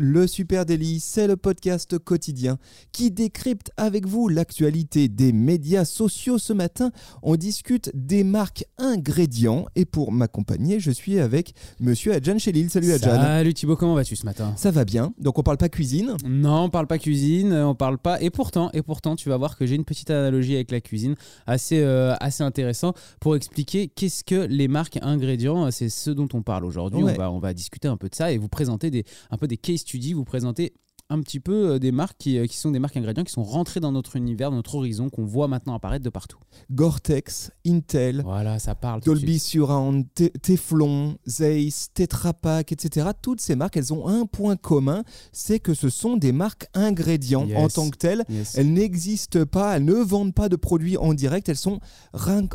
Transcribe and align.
Le 0.00 0.28
Super 0.28 0.64
Daily, 0.64 1.00
c'est 1.00 1.26
le 1.26 1.36
podcast 1.36 1.98
quotidien 1.98 2.56
qui 2.92 3.10
décrypte 3.10 3.72
avec 3.76 4.06
vous 4.06 4.28
l'actualité 4.28 5.08
des 5.08 5.32
médias 5.32 5.84
sociaux. 5.84 6.38
Ce 6.38 6.52
matin, 6.52 6.92
on 7.24 7.34
discute 7.34 7.90
des 7.94 8.22
marques 8.22 8.64
ingrédients 8.78 9.66
et 9.74 9.84
pour 9.84 10.12
m'accompagner, 10.12 10.78
je 10.78 10.92
suis 10.92 11.18
avec 11.18 11.52
monsieur 11.80 12.14
Adjan 12.14 12.38
Chelil. 12.38 12.70
Salut 12.70 12.92
Adjan. 12.92 13.16
Salut 13.16 13.54
Thibaut, 13.54 13.74
comment 13.74 13.96
vas-tu 13.96 14.14
ce 14.14 14.24
matin? 14.24 14.54
Ça 14.56 14.70
va 14.70 14.84
bien, 14.84 15.12
donc 15.18 15.36
on 15.36 15.42
parle 15.42 15.56
pas 15.56 15.68
cuisine? 15.68 16.16
Non, 16.24 16.66
on 16.66 16.70
parle 16.70 16.86
pas 16.86 16.98
cuisine, 16.98 17.52
on 17.52 17.74
parle 17.74 17.98
pas. 17.98 18.22
Et 18.22 18.30
pourtant, 18.30 18.70
et 18.74 18.82
pourtant, 18.82 19.16
tu 19.16 19.28
vas 19.28 19.36
voir 19.36 19.58
que 19.58 19.66
j'ai 19.66 19.74
une 19.74 19.84
petite 19.84 20.10
analogie 20.10 20.54
avec 20.54 20.70
la 20.70 20.80
cuisine 20.80 21.16
assez, 21.48 21.80
euh, 21.80 22.14
assez 22.20 22.44
intéressant 22.44 22.92
pour 23.18 23.34
expliquer 23.34 23.88
qu'est-ce 23.88 24.22
que 24.22 24.46
les 24.46 24.68
marques 24.68 25.00
ingrédients. 25.02 25.72
C'est 25.72 25.88
ce 25.88 26.12
dont 26.12 26.28
on 26.34 26.42
parle 26.42 26.64
aujourd'hui. 26.64 27.02
Ouais. 27.02 27.14
On, 27.14 27.18
va, 27.18 27.32
on 27.32 27.40
va 27.40 27.52
discuter 27.52 27.88
un 27.88 27.96
peu 27.96 28.08
de 28.08 28.14
ça 28.14 28.30
et 28.30 28.38
vous 28.38 28.46
présenter 28.46 28.92
des, 28.92 29.02
un 29.32 29.36
peu 29.36 29.48
des 29.48 29.56
case 29.56 29.87
vous 30.14 30.24
présenter 30.24 30.74
un 31.10 31.22
petit 31.22 31.40
peu 31.40 31.70
euh, 31.70 31.78
des 31.78 31.90
marques 31.90 32.18
qui, 32.18 32.36
euh, 32.36 32.44
qui 32.44 32.58
sont 32.58 32.70
des 32.70 32.78
marques 32.78 32.98
ingrédients 32.98 33.24
qui 33.24 33.32
sont 33.32 33.42
rentrées 33.42 33.80
dans 33.80 33.92
notre 33.92 34.16
univers, 34.16 34.50
dans 34.50 34.56
notre 34.56 34.74
horizon, 34.74 35.08
qu'on 35.08 35.24
voit 35.24 35.48
maintenant 35.48 35.72
apparaître 35.74 36.04
de 36.04 36.10
partout. 36.10 36.36
Gore-Tex, 36.70 37.50
Intel, 37.66 38.20
Voilà, 38.22 38.58
ça 38.58 38.74
parle. 38.74 39.00
Dolby. 39.00 39.38
Surround, 39.38 40.04
Te- 40.14 40.24
Teflon, 40.42 41.16
Zeiss, 41.26 41.88
Tetra 41.94 42.34
Pak, 42.34 42.72
etc. 42.72 43.08
Toutes 43.22 43.40
ces 43.40 43.56
marques, 43.56 43.78
elles 43.78 43.94
ont 43.94 44.06
un 44.06 44.26
point 44.26 44.56
commun, 44.56 45.02
c'est 45.32 45.60
que 45.60 45.72
ce 45.72 45.88
sont 45.88 46.18
des 46.18 46.32
marques 46.32 46.66
ingrédients 46.74 47.46
Yes. 47.46 47.56
en 47.58 47.68
tant 47.68 47.88
que 47.88 47.96
telles. 47.96 48.24
Yes. 48.28 48.56
Elles 48.58 48.70
n'existent 48.70 49.46
pas, 49.46 49.78
elles 49.78 49.86
ne 49.86 49.94
vendent 49.94 50.34
pas 50.34 50.50
de 50.50 50.56
produits 50.56 50.98
en 50.98 51.14
direct, 51.14 51.48
elles 51.48 51.56
sont 51.56 51.80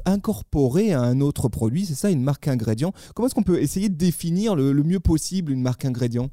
incorporées 0.05 0.93
à 0.93 1.01
un 1.01 1.21
autre 1.21 1.49
produit. 1.49 1.85
C'est 1.85 1.95
ça 1.95 2.09
une 2.11 2.21
marque 2.23 2.47
ingrédient. 2.47 2.93
Comment 3.15 3.25
est-ce 3.27 3.35
qu'on 3.35 3.43
peut 3.43 3.61
essayer 3.61 3.89
de 3.89 3.95
définir 3.95 4.55
le, 4.55 4.71
le 4.73 4.83
mieux 4.83 4.99
possible 4.99 5.51
une 5.51 5.61
marque 5.61 5.85
ingrédient 5.85 6.29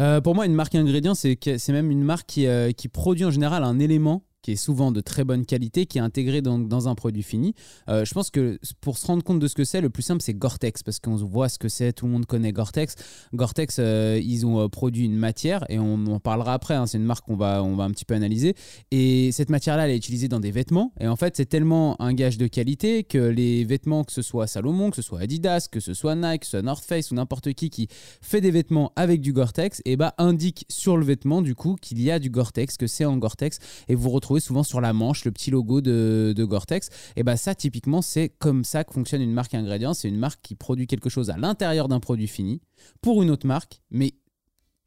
Euh, 0.00 0.20
pour 0.20 0.34
moi, 0.34 0.46
une 0.46 0.54
marque 0.54 0.74
ingrédient, 0.74 1.14
c'est 1.14 1.68
même 1.68 1.90
une 1.90 2.04
marque 2.04 2.26
qui, 2.26 2.46
euh, 2.46 2.70
qui 2.72 2.88
produit 2.88 3.24
en 3.24 3.30
général 3.30 3.64
un 3.64 3.78
élément 3.78 4.22
qui 4.42 4.52
est 4.52 4.56
souvent 4.56 4.92
de 4.92 5.00
très 5.00 5.24
bonne 5.24 5.44
qualité, 5.44 5.86
qui 5.86 5.98
est 5.98 6.00
intégré 6.00 6.42
dans, 6.42 6.88
un 6.88 6.94
produit 6.94 7.22
fini. 7.22 7.54
Euh, 7.88 8.04
je 8.04 8.14
pense 8.14 8.30
que 8.30 8.58
pour 8.80 8.98
se 8.98 9.06
rendre 9.06 9.24
compte 9.24 9.40
de 9.40 9.48
ce 9.48 9.54
que 9.54 9.64
c'est, 9.64 9.80
le 9.80 9.90
plus 9.90 10.02
simple, 10.02 10.22
c'est 10.22 10.34
Gore-Tex, 10.34 10.82
parce 10.82 11.00
qu'on 11.00 11.16
voit 11.16 11.48
ce 11.48 11.58
que 11.58 11.68
c'est, 11.68 11.92
tout 11.92 12.06
le 12.06 12.12
monde 12.12 12.26
connaît 12.26 12.52
Gore-Tex. 12.52 12.94
Gore-Tex, 13.34 13.76
euh, 13.78 14.20
ils 14.22 14.46
ont 14.46 14.60
euh, 14.60 14.68
produit 14.68 15.04
une 15.04 15.16
matière, 15.16 15.64
et 15.68 15.78
on 15.78 16.06
en 16.06 16.20
parlera 16.20 16.54
après, 16.54 16.74
hein, 16.74 16.86
c'est 16.86 16.98
une 16.98 17.04
marque 17.04 17.26
qu'on 17.26 17.36
va, 17.36 17.64
on 17.64 17.74
va 17.74 17.84
un 17.84 17.90
petit 17.90 18.04
peu 18.04 18.14
analyser. 18.14 18.54
Et 18.92 19.32
cette 19.32 19.50
matière-là, 19.50 19.86
elle 19.86 19.94
est 19.94 19.96
utilisée 19.96 20.28
dans 20.28 20.40
des 20.40 20.52
vêtements, 20.52 20.92
et 21.00 21.08
en 21.08 21.16
fait, 21.16 21.36
c'est 21.36 21.46
tellement 21.46 22.00
un 22.00 22.14
gage 22.14 22.38
de 22.38 22.46
qualité 22.46 23.02
que 23.02 23.18
les 23.18 23.64
vêtements, 23.64 24.04
que 24.04 24.12
ce 24.12 24.22
soit 24.22 24.46
Salomon, 24.46 24.90
que 24.90 24.96
ce 24.96 25.02
soit 25.02 25.20
Adidas, 25.20 25.68
que 25.70 25.80
ce 25.80 25.94
soit 25.94 26.14
Nike, 26.14 26.40
que 26.40 26.46
ce 26.46 26.50
soit 26.52 26.62
North 26.62 26.84
Face 26.84 27.10
ou 27.10 27.14
n'importe 27.14 27.52
qui 27.54 27.70
qui 27.70 27.88
fait 28.22 28.40
des 28.40 28.52
vêtements 28.52 28.92
avec 28.94 29.20
du 29.20 29.32
Gore-Tex, 29.32 29.82
et 29.84 29.96
bah 29.96 30.14
indique 30.18 30.64
sur 30.68 30.96
le 30.96 31.04
vêtement 31.04 31.42
du 31.42 31.56
coup 31.56 31.76
qu'il 31.80 32.00
y 32.00 32.10
a 32.12 32.20
du 32.20 32.30
Gore-Tex, 32.30 32.76
que 32.76 32.86
c'est 32.86 33.04
en 33.04 33.16
Gore-Tex, 33.16 33.58
et 33.88 33.94
vous 33.96 34.10
retrouvez 34.10 34.27
souvent 34.38 34.62
sur 34.62 34.80
la 34.80 34.92
manche 34.92 35.24
le 35.24 35.32
petit 35.32 35.50
logo 35.50 35.80
de, 35.80 36.32
de 36.36 36.44
Gore-Tex. 36.44 36.90
Et 37.16 37.22
bah 37.22 37.36
ça 37.36 37.54
typiquement 37.54 38.02
c'est 38.02 38.28
comme 38.28 38.64
ça 38.64 38.84
que 38.84 38.92
fonctionne 38.92 39.22
une 39.22 39.32
marque 39.32 39.54
ingrédient, 39.54 39.94
c'est 39.94 40.08
une 40.08 40.18
marque 40.18 40.40
qui 40.42 40.54
produit 40.54 40.86
quelque 40.86 41.08
chose 41.08 41.30
à 41.30 41.36
l'intérieur 41.36 41.88
d'un 41.88 42.00
produit 42.00 42.28
fini 42.28 42.60
pour 43.00 43.22
une 43.22 43.30
autre 43.30 43.46
marque, 43.46 43.80
mais 43.90 44.14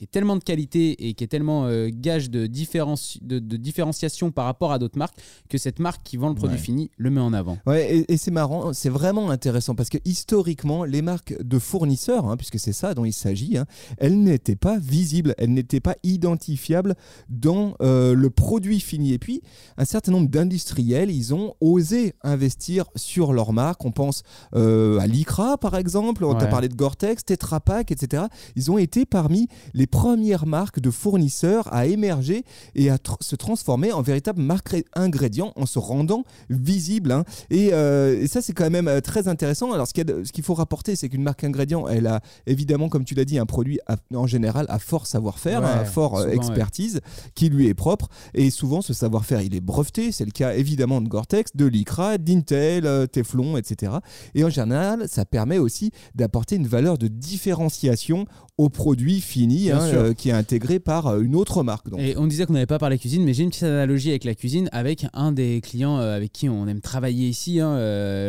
qui 0.01 0.05
est 0.05 0.11
tellement 0.11 0.35
de 0.35 0.43
qualité 0.43 1.07
et 1.07 1.13
qui 1.13 1.23
est 1.23 1.27
tellement 1.27 1.65
euh, 1.67 1.89
gage 1.93 2.31
de, 2.31 2.47
différenci- 2.47 3.19
de, 3.21 3.37
de 3.37 3.55
différenciation 3.55 4.31
par 4.31 4.45
rapport 4.45 4.71
à 4.71 4.79
d'autres 4.79 4.97
marques 4.97 5.13
que 5.47 5.59
cette 5.59 5.77
marque 5.77 6.01
qui 6.03 6.17
vend 6.17 6.29
le 6.29 6.33
produit 6.33 6.55
Ouais. 6.57 6.61
fini 6.63 6.89
le 6.97 7.11
met 7.11 7.21
en 7.21 7.33
avant. 7.33 7.59
Ouais, 7.67 7.97
et, 7.99 8.11
et 8.13 8.17
c'est 8.17 8.31
marrant, 8.31 8.73
c'est 8.73 8.89
vraiment 8.89 9.29
intéressant 9.29 9.75
parce 9.75 9.89
que 9.89 9.99
historiquement, 10.05 10.85
les 10.85 11.03
marques 11.03 11.35
de 11.39 11.59
fournisseurs, 11.59 12.25
hein, 12.25 12.35
puisque 12.35 12.57
c'est 12.57 12.73
ça 12.73 12.95
dont 12.95 13.05
il 13.05 13.13
s'agit, 13.13 13.57
hein, 13.59 13.65
elles 13.99 14.19
n'étaient 14.19 14.55
pas 14.55 14.79
visibles, 14.79 15.35
elles 15.37 15.53
n'étaient 15.53 15.79
pas 15.79 15.95
identifiables 16.03 16.95
dans 17.29 17.75
euh, 17.83 18.15
le 18.15 18.29
produit 18.31 18.79
fini. 18.79 19.13
Et 19.13 19.19
puis, 19.19 19.43
un 19.77 19.85
certain 19.85 20.11
nombre 20.13 20.29
d'industriels, 20.29 21.11
ils 21.11 21.35
ont 21.35 21.53
osé 21.61 22.13
investir 22.23 22.85
sur 22.95 23.33
leur 23.33 23.53
marque. 23.53 23.85
On 23.85 23.91
pense 23.91 24.23
euh, 24.55 24.97
à 24.99 25.05
Lycra, 25.05 25.59
par 25.59 25.75
exemple, 25.75 26.23
on 26.25 26.33
t'a 26.33 26.45
Ouais. 26.45 26.49
parlé 26.49 26.69
de 26.69 26.75
Gore-Tex, 26.75 27.23
Tetra 27.23 27.59
Pak, 27.59 27.91
etc. 27.91 28.23
Ils 28.55 28.71
ont 28.71 28.79
été 28.79 29.05
parmi 29.05 29.47
les 29.75 29.85
premières 29.91 30.45
marques 30.47 30.79
de 30.79 30.89
fournisseurs 30.89 31.71
à 31.73 31.85
émerger 31.85 32.43
et 32.75 32.89
à 32.89 32.95
tr- 32.95 33.17
se 33.21 33.35
transformer 33.35 33.91
en 33.91 34.01
véritable 34.01 34.41
marque 34.41 34.75
ingrédient 34.95 35.51
en 35.55 35.65
se 35.65 35.77
rendant 35.79 36.23
visible. 36.49 37.11
hein. 37.11 37.23
Et, 37.49 37.69
euh, 37.73 38.19
et 38.21 38.27
ça, 38.27 38.41
c'est 38.41 38.53
quand 38.53 38.69
même 38.69 38.87
euh, 38.87 39.01
très 39.01 39.27
intéressant. 39.27 39.71
Alors, 39.73 39.87
ce 39.87 39.91
qu'il 40.31 40.43
faut 40.43 40.53
rapporter, 40.53 40.95
c'est 40.95 41.09
qu'une 41.09 41.23
marque 41.23 41.43
ingrédient, 41.43 41.87
elle 41.87 42.07
a 42.07 42.21
évidemment, 42.47 42.89
comme 42.89 43.03
tu 43.05 43.13
l'as 43.15 43.25
dit, 43.25 43.37
un 43.37 43.45
produit 43.45 43.79
à- 43.87 43.97
en 44.15 44.25
général 44.27 44.65
à 44.69 44.79
fort 44.79 45.05
savoir-faire, 45.07 45.61
Ouais, 45.61 45.67
à 45.67 45.85
fort 45.85 46.17
euh, 46.17 46.27
ouais. 46.27 46.35
expertise 46.35 47.01
qui 47.35 47.49
lui 47.49 47.67
est 47.67 47.73
propre. 47.73 48.07
Et 48.33 48.49
souvent, 48.49 48.81
ce 48.81 48.93
savoir-faire, 48.93 49.41
il 49.41 49.53
est 49.55 49.59
breveté. 49.61 50.11
C'est 50.11 50.25
le 50.25 50.31
cas 50.31 50.53
évidemment 50.53 51.01
de 51.01 51.09
Gore-Tex, 51.09 51.51
de 51.55 51.65
Lycra, 51.65 52.17
d'Intel, 52.17 53.07
Teflon, 53.11 53.57
etc. 53.57 53.93
Et 54.35 54.43
en 54.45 54.49
général, 54.49 55.07
ça 55.09 55.25
permet 55.25 55.57
aussi 55.57 55.91
d'apporter 56.15 56.55
une 56.55 56.67
valeur 56.67 56.97
de 56.97 57.07
différenciation 57.07 58.25
au 58.57 58.69
produit 58.69 59.21
fini 59.21 59.65
Bien 59.65 59.80
hein, 59.81 59.93
euh, 59.93 60.13
qui 60.13 60.29
est 60.29 60.33
intégré 60.33 60.79
par 60.79 61.07
euh, 61.07 61.21
une 61.21 61.35
autre 61.35 61.63
marque. 61.63 61.89
Donc. 61.89 61.99
Et 61.99 62.17
on 62.17 62.27
disait 62.27 62.45
qu'on 62.45 62.53
n'avait 62.53 62.65
pas 62.65 62.79
parlé 62.79 62.97
cuisine, 62.97 63.23
mais 63.23 63.33
j'ai 63.33 63.43
une 63.43 63.49
petite 63.49 63.63
analogie 63.63 64.09
avec 64.09 64.23
la 64.23 64.35
cuisine, 64.35 64.69
avec 64.71 65.05
un 65.13 65.31
des 65.31 65.61
clients 65.61 65.97
euh, 65.99 66.15
avec 66.15 66.31
qui 66.31 66.49
on 66.49 66.67
aime 66.67 66.81
travailler 66.81 67.27
ici, 67.27 67.59
hein, 67.59 67.75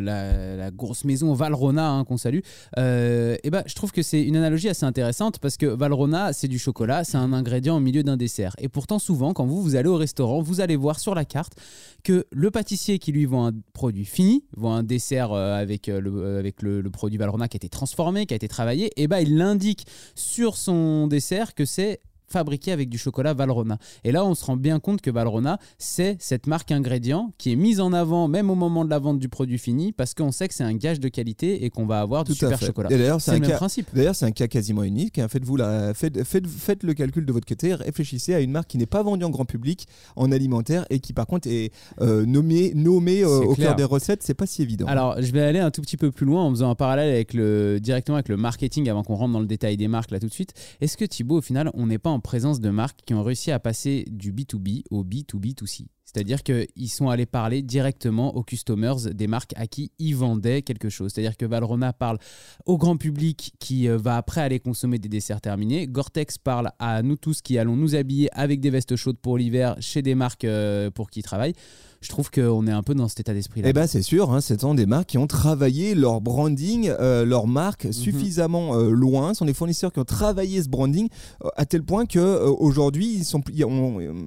la, 0.00 0.56
la 0.56 0.70
grosse 0.70 1.04
maison 1.04 1.32
Valrona 1.34 1.90
hein, 1.90 2.04
qu'on 2.04 2.16
salue. 2.16 2.40
Euh, 2.78 3.36
et 3.42 3.50
ben, 3.50 3.62
je 3.66 3.74
trouve 3.74 3.92
que 3.92 4.02
c'est 4.02 4.22
une 4.22 4.36
analogie 4.36 4.68
assez 4.68 4.84
intéressante 4.84 5.38
parce 5.38 5.56
que 5.56 5.66
Valrona, 5.66 6.32
c'est 6.32 6.48
du 6.48 6.58
chocolat, 6.58 7.04
c'est 7.04 7.16
un 7.16 7.32
ingrédient 7.32 7.76
au 7.76 7.80
milieu 7.80 8.02
d'un 8.02 8.16
dessert. 8.16 8.54
Et 8.58 8.68
pourtant, 8.68 8.98
souvent, 8.98 9.32
quand 9.32 9.46
vous, 9.46 9.62
vous 9.62 9.76
allez 9.76 9.88
au 9.88 9.96
restaurant, 9.96 10.40
vous 10.42 10.60
allez 10.60 10.76
voir 10.76 11.00
sur 11.00 11.14
la 11.14 11.24
carte 11.24 11.54
que 12.02 12.26
le 12.32 12.50
pâtissier 12.50 12.98
qui 12.98 13.12
lui 13.12 13.26
vend 13.26 13.48
un 13.48 13.52
produit 13.72 14.04
fini, 14.04 14.44
vend 14.56 14.74
un 14.74 14.82
dessert 14.82 15.32
avec, 15.32 15.86
le, 15.86 16.38
avec 16.38 16.62
le, 16.62 16.80
le 16.80 16.90
produit 16.90 17.18
Valrhona 17.18 17.48
qui 17.48 17.56
a 17.56 17.58
été 17.58 17.68
transformé, 17.68 18.26
qui 18.26 18.34
a 18.34 18.36
été 18.36 18.48
travaillé, 18.48 18.90
et 18.96 19.06
ben 19.06 19.20
il 19.20 19.36
l'indique 19.36 19.86
sur 20.14 20.56
son 20.56 21.06
dessert 21.06 21.41
que 21.54 21.64
c'est 21.64 22.00
fabriqué 22.32 22.72
avec 22.72 22.88
du 22.88 22.98
chocolat 22.98 23.34
Valrhona. 23.34 23.78
Et 24.04 24.10
là, 24.12 24.24
on 24.24 24.34
se 24.34 24.44
rend 24.44 24.56
bien 24.56 24.80
compte 24.80 25.00
que 25.00 25.10
Valrhona, 25.10 25.58
c'est 25.78 26.16
cette 26.18 26.46
marque 26.46 26.72
ingrédient 26.72 27.32
qui 27.38 27.52
est 27.52 27.56
mise 27.56 27.80
en 27.80 27.92
avant 27.92 28.26
même 28.28 28.50
au 28.50 28.54
moment 28.54 28.84
de 28.84 28.90
la 28.90 28.98
vente 28.98 29.18
du 29.18 29.28
produit 29.28 29.58
fini 29.58 29.92
parce 29.92 30.14
qu'on 30.14 30.32
sait 30.32 30.48
que 30.48 30.54
c'est 30.54 30.64
un 30.64 30.74
gage 30.74 30.98
de 31.00 31.08
qualité 31.08 31.64
et 31.64 31.70
qu'on 31.70 31.86
va 31.86 32.00
avoir 32.00 32.24
du 32.24 32.32
Tout 32.32 32.38
super 32.38 32.58
chocolat. 32.58 32.88
Et 32.90 32.98
d'ailleurs, 32.98 33.20
c'est 33.20 33.30
C'est 33.30 33.30
un 33.32 33.34
le 33.34 33.40
même 33.42 33.50
cas. 33.50 33.56
principe. 33.56 33.88
D'ailleurs, 33.94 34.14
c'est 34.16 34.26
un 34.26 34.30
cas 34.32 34.48
quasiment 34.48 34.82
unique. 34.82 35.18
hein. 35.18 35.28
Faites-vous 35.28 35.56
la, 35.56 35.94
faites, 35.94 36.24
faites, 36.24 36.46
faites 36.46 36.82
le 36.82 36.94
calcul 36.94 37.24
de 37.26 37.32
votre 37.32 37.46
côté. 37.46 37.74
Réfléchissez 37.74 38.34
à 38.34 38.40
une 38.40 38.50
marque 38.50 38.68
qui 38.68 38.78
n'est 38.78 38.86
pas 38.86 39.02
vendue 39.02 39.24
en 39.24 39.30
grand 39.30 39.44
public 39.44 39.86
en 40.16 40.32
alimentaire 40.32 40.86
et 40.90 40.98
qui, 41.00 41.12
par 41.12 41.26
contre, 41.26 41.48
est 41.48 41.70
euh, 42.00 42.24
nommée, 42.24 42.72
nommée 42.74 43.22
euh, 43.22 43.40
au 43.40 43.54
clair. 43.54 43.68
cœur 43.68 43.76
des 43.76 43.84
recettes. 43.84 44.22
C'est 44.22 44.34
pas 44.34 44.46
si 44.46 44.62
évident. 44.62 44.86
Alors, 44.86 45.20
je 45.20 45.30
vais 45.32 45.42
aller 45.42 45.58
un 45.58 45.70
tout 45.70 45.82
petit 45.82 45.96
peu 45.96 46.10
plus 46.10 46.26
loin 46.26 46.42
en 46.44 46.50
faisant 46.50 46.70
un 46.70 46.74
parallèle 46.74 47.10
avec 47.12 47.34
le, 47.34 47.78
directement 47.80 48.16
avec 48.16 48.28
le 48.28 48.36
marketing 48.36 48.88
avant 48.88 49.02
qu'on 49.02 49.14
rentre 49.16 49.32
dans 49.32 49.40
le 49.40 49.46
détail 49.46 49.76
des 49.76 49.88
marques 49.88 50.10
là 50.10 50.18
tout 50.20 50.26
de 50.28 50.32
suite. 50.32 50.54
Est-ce 50.80 50.96
que 50.96 51.04
Thibaut, 51.04 51.38
au 51.38 51.42
final, 51.42 51.70
on 51.74 51.86
n'est 51.86 51.98
pas 51.98 52.10
en 52.10 52.20
présence 52.22 52.60
de 52.60 52.70
marques 52.70 53.00
qui 53.04 53.14
ont 53.14 53.22
réussi 53.22 53.50
à 53.50 53.58
passer 53.58 54.04
du 54.10 54.32
B2B 54.32 54.84
au 54.90 55.04
B2B2C 55.04 55.86
c'est-à-dire 56.12 56.42
qu'ils 56.42 56.90
sont 56.90 57.08
allés 57.08 57.26
parler 57.26 57.62
directement 57.62 58.36
aux 58.36 58.42
customers 58.42 58.96
des 59.14 59.26
marques 59.26 59.52
à 59.56 59.66
qui 59.66 59.92
ils 59.98 60.14
vendaient 60.14 60.62
quelque 60.62 60.88
chose. 60.88 61.12
C'est-à-dire 61.12 61.36
que 61.36 61.46
Valrhona 61.46 61.92
parle 61.92 62.18
au 62.66 62.76
grand 62.76 62.96
public 62.96 63.54
qui 63.58 63.88
euh, 63.88 63.96
va 63.96 64.16
après 64.16 64.42
aller 64.42 64.60
consommer 64.60 64.98
des 64.98 65.08
desserts 65.08 65.40
terminés. 65.40 65.86
Gore-Tex 65.86 66.38
parle 66.38 66.70
à 66.78 67.02
nous 67.02 67.16
tous 67.16 67.40
qui 67.40 67.58
allons 67.58 67.76
nous 67.76 67.94
habiller 67.94 68.28
avec 68.32 68.60
des 68.60 68.70
vestes 68.70 68.96
chaudes 68.96 69.18
pour 69.18 69.38
l'hiver 69.38 69.76
chez 69.80 70.02
des 70.02 70.14
marques 70.14 70.44
euh, 70.44 70.90
pour 70.90 71.10
qui 71.10 71.20
ils 71.20 71.24
travaillent. 71.24 71.54
Je 72.02 72.08
trouve 72.08 72.30
qu'on 72.32 72.66
est 72.66 72.72
un 72.72 72.82
peu 72.82 72.94
dans 72.94 73.06
cet 73.06 73.20
état 73.20 73.32
d'esprit-là. 73.32 73.68
Eh 73.68 73.72
ben 73.72 73.86
c'est 73.86 74.02
sûr, 74.02 74.32
hein, 74.32 74.40
ce 74.40 74.58
sont 74.58 74.74
des 74.74 74.86
marques 74.86 75.10
qui 75.10 75.18
ont 75.18 75.28
travaillé 75.28 75.94
leur 75.94 76.20
branding, 76.20 76.92
euh, 76.98 77.24
leur 77.24 77.46
marque 77.46 77.84
Mhm. 77.84 77.92
suffisamment 77.92 78.74
euh, 78.76 78.90
loin. 78.90 79.34
Ce 79.34 79.38
sont 79.38 79.44
des 79.44 79.54
fournisseurs 79.54 79.92
qui 79.92 80.00
ont 80.00 80.04
travaillé 80.04 80.60
ce 80.62 80.68
branding 80.68 81.08
euh, 81.44 81.48
à 81.56 81.64
tel 81.64 81.84
point 81.84 82.06
que 82.06 82.18
aujourd'hui, 82.58 83.14
ils 83.14 83.24
sont, 83.24 83.40